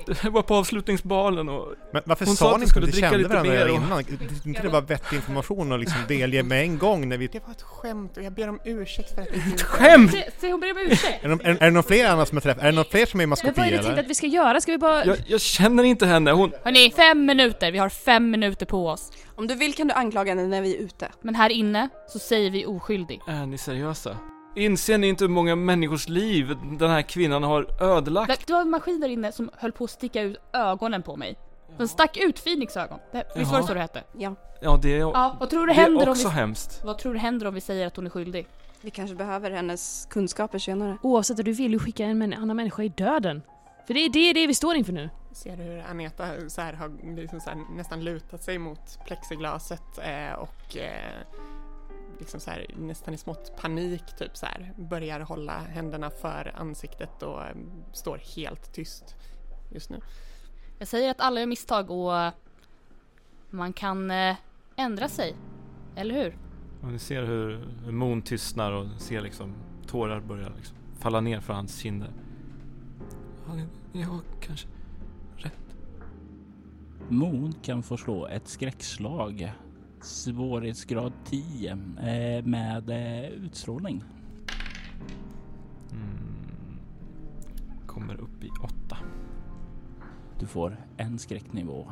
[0.22, 1.74] Det var på avslutningsbalen och...
[1.93, 3.76] Men varför hon sa att ni inte skulle att ni kände varandra mer och...
[3.76, 4.03] innan?
[4.43, 7.28] Det- Inte det var vettig information att liksom delge med en gång när vi...
[7.28, 10.12] Det var ett skämt och jag ber om ursäkt för att det Ett skämt!
[10.12, 11.24] Se, se hon ber om ursäkt!
[11.26, 12.64] Är det, är, är det någon fler annars som har träffat?
[12.64, 14.03] Är det någon fler som är i maskopi vad är det tänkt eller?
[14.03, 14.62] att vi ska göra?
[14.62, 15.05] Ska vi bara...
[15.05, 16.51] Jag, jag känner inte henne, hon...
[16.64, 17.72] Hörni, fem minuter.
[17.72, 19.12] Vi har fem minuter på oss.
[19.36, 21.07] Om du vill kan du anklaga henne när vi är ute.
[21.22, 23.22] Men här inne så säger vi oskyldig.
[23.28, 24.18] Är ni seriösa?
[24.56, 28.47] Inser ni inte hur många människors liv den här kvinnan har ödelagt?
[28.47, 31.38] Det var en maskin där inne som höll på att sticka ut ögonen på mig.
[31.78, 33.00] Den stack ut Phoenix ögon.
[33.12, 34.04] Det, visst var det så det hette?
[34.18, 34.36] Ja.
[34.62, 36.34] Ja, det är, Ja, vad tror du det händer är om också vi...
[36.34, 36.82] hemskt.
[36.84, 38.47] Vad tror du händer om vi säger att hon är skyldig?
[38.82, 40.97] Vi kanske behöver hennes kunskaper senare.
[41.04, 43.41] Oavsett, du vill ju skicka en annan människa i döden.
[43.88, 45.10] För det är det, det vi står inför nu.
[45.32, 49.97] Ser du hur Aneta så här har liksom så här nästan lutat sig mot plexiglaset
[49.97, 51.14] eh, och eh,
[52.20, 57.24] liksom så här, nästan i smått panik typ så här börjar hålla händerna för ansiktet
[57.24, 57.56] och eh,
[57.94, 59.16] står helt tyst
[59.72, 60.02] just nu.
[60.80, 62.34] Jag säger att alla gör misstag och
[63.50, 64.36] man kan eh,
[64.76, 65.36] ändra sig.
[65.96, 66.38] Eller hur?
[66.82, 69.54] Och ni ser hur, hur Moon tystnar och ser liksom
[69.88, 72.12] tårar börja liksom falla ner för hans kinder.
[73.48, 74.68] hade jag kanske
[75.36, 75.78] rätt?
[77.10, 79.54] Moon kan få slå ett skräckslag.
[80.02, 84.04] Svårighetsgrad 10 eh, med eh, utstrålning.
[85.91, 86.80] Mm.
[87.88, 88.97] Kommer upp i åtta.
[90.39, 91.91] Du får en skräcknivå.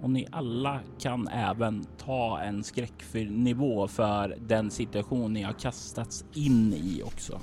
[0.00, 6.74] Och ni alla kan även ta en skräcknivå för den situation ni har kastats in
[6.74, 7.40] i också.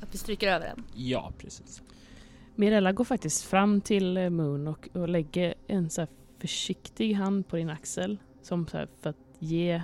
[0.00, 0.84] Att vi stryker över den.
[0.94, 1.82] Ja, precis.
[2.54, 6.08] Mirella går faktiskt fram till eh, Moon och, och lägger en så här
[6.38, 8.18] försiktig hand på din axel.
[8.42, 9.82] Som så här för att ge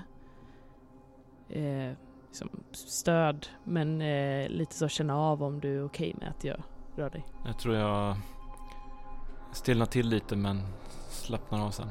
[1.49, 1.93] eh,
[2.27, 6.63] liksom stöd men eh, lite så känna av om du är okej med att jag
[6.97, 7.27] rör dig.
[7.45, 8.17] Jag tror jag
[9.53, 10.61] stelnar till lite men
[11.09, 11.89] slappnar av sen.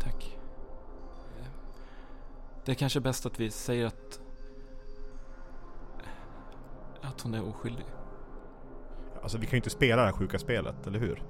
[0.00, 0.38] Tack.
[2.64, 4.20] Det är kanske bäst att vi säger att
[7.02, 7.86] att hon är oskyldig.
[9.22, 11.22] Alltså vi kan ju inte spela det här sjuka spelet, eller hur?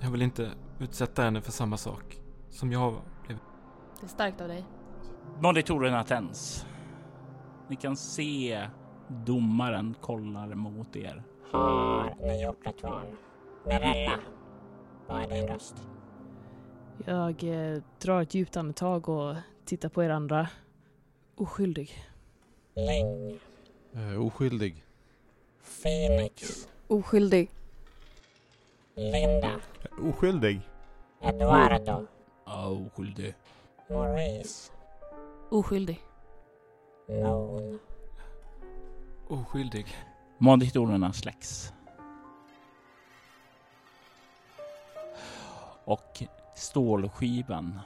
[0.00, 2.20] Jag vill inte utsätta henne för samma sak
[2.50, 2.94] som jag
[3.26, 3.38] blev.
[4.00, 4.64] Det är starkt av dig.
[5.40, 6.66] Monitorerna tänds.
[7.68, 8.68] Ni kan se
[9.08, 11.22] domaren kollar mot er.
[11.52, 13.06] Har ni gjort ett val?
[13.66, 14.18] Mirella,
[15.06, 15.88] vad är din röst?
[17.04, 20.48] Jag eh, drar ett djupt andetag och tittar på er andra.
[21.36, 21.90] Oskyldig.
[22.74, 23.40] Ling,
[23.94, 24.84] Eh, oskyldig.
[25.82, 27.50] Phoenix, Oskyldig.
[28.98, 29.60] Linda,
[29.98, 30.60] Oskyldig.
[31.20, 32.06] Eduardo,
[32.44, 33.34] Oskyldig.
[33.90, 34.72] Maurice,
[35.50, 36.00] Oskyldig.
[37.08, 37.78] Moon.
[39.28, 39.86] Oskyldig.
[40.38, 41.72] Monitorerna släcks.
[45.84, 46.22] Och
[46.54, 47.80] stålskivan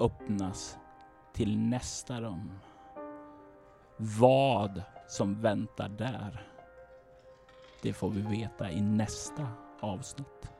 [0.00, 0.78] öppnas
[1.32, 2.58] till nästa rum.
[3.96, 6.46] Vad som väntar där,
[7.82, 9.48] det får vi veta i nästa
[9.80, 10.50] avsnitt.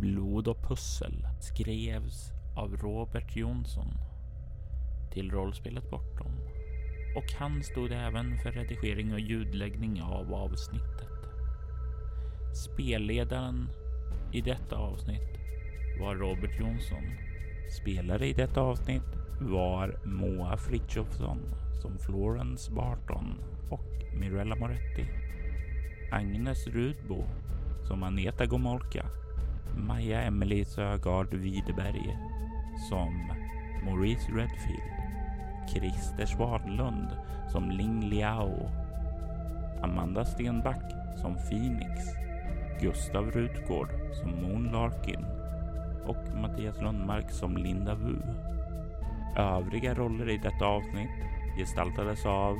[0.00, 3.88] Blod och pussel skrevs av Robert Jonsson
[5.12, 6.32] till rollspelet Bortom
[7.16, 11.08] och han stod även för redigering och ljudläggning av avsnittet.
[12.54, 13.68] Spelledaren
[14.32, 15.38] i detta avsnitt
[16.00, 17.04] var Robert Jonsson.
[17.80, 21.38] Spelare i detta avsnitt var Moa Frithiofsson
[21.82, 23.38] som Florence Barton
[23.70, 23.86] och
[24.20, 25.06] Mirella Moretti.
[26.12, 27.24] Agnes Rudbo
[27.88, 29.06] som Aneta Gomolka.
[29.76, 32.18] Maja Emily Sögaard Widerberg
[32.90, 33.32] som
[33.84, 34.98] Maurice Redfield.
[35.68, 37.08] Christer Svadlund
[37.52, 38.70] som Ling Liao.
[39.82, 41.90] Amanda Stenback som Phoenix.
[42.80, 45.24] Gustav Rutgård som Moon Larkin
[46.06, 48.16] och Mattias Lundmark som Linda Wu.
[49.36, 51.10] Övriga roller i detta avsnitt
[51.56, 52.58] gestaltades av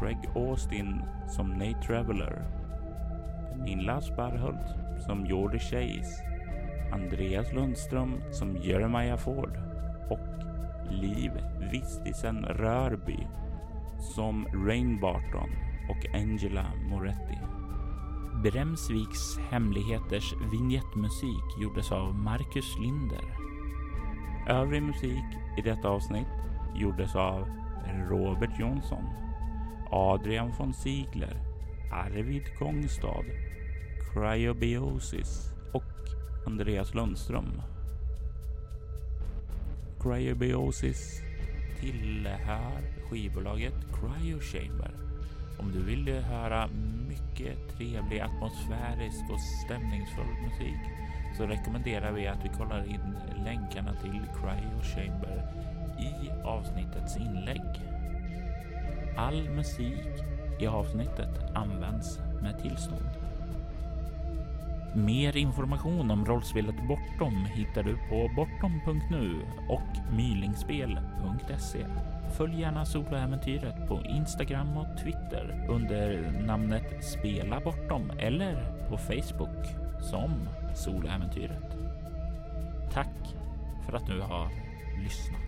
[0.00, 2.42] Craig Austin som Nate Traveller,
[3.66, 6.24] Pernilla Sparhult som Jordi Chase,
[6.92, 9.58] Andreas Lundström som Jeremiah Ford
[10.10, 10.18] och
[10.92, 11.30] Liv
[11.72, 13.26] Vistisen Rörby
[14.14, 15.50] som Rain Barton
[15.90, 17.38] och Angela Moretti.
[18.42, 23.45] Bremsviks hemligheters vignettmusik gjordes av Marcus Linder.
[24.48, 25.24] Övrig musik
[25.58, 26.26] i detta avsnitt
[26.74, 27.48] gjordes av
[28.10, 29.04] Robert Jonsson,
[29.90, 31.36] Adrian von Ziegler,
[31.92, 33.24] Arvid Kongstad,
[34.12, 35.82] Cryobiosis och
[36.46, 37.62] Andreas Lundström.
[40.00, 41.22] Cryobiosis
[41.80, 44.90] tillhör skivbolaget Cryochamber.
[45.58, 46.68] Om du vill höra
[47.08, 51.05] mycket trevlig atmosfärisk och stämningsfull musik
[51.36, 55.42] så rekommenderar vi att vi kollar in länkarna till Cryo Chamber
[55.98, 57.62] i avsnittets inlägg.
[59.16, 60.06] All musik
[60.60, 63.10] i avsnittet används med tillstånd.
[64.94, 71.86] Mer information om rollspelet Bortom hittar du på bortom.nu och mylingspel.se.
[72.36, 80.48] Följ gärna soloäventyret på Instagram och Twitter under namnet Spela Bortom eller på Facebook som
[80.74, 81.76] Soloäventyret.
[82.92, 83.36] Tack
[83.86, 84.50] för att du har
[85.02, 85.45] lyssnat.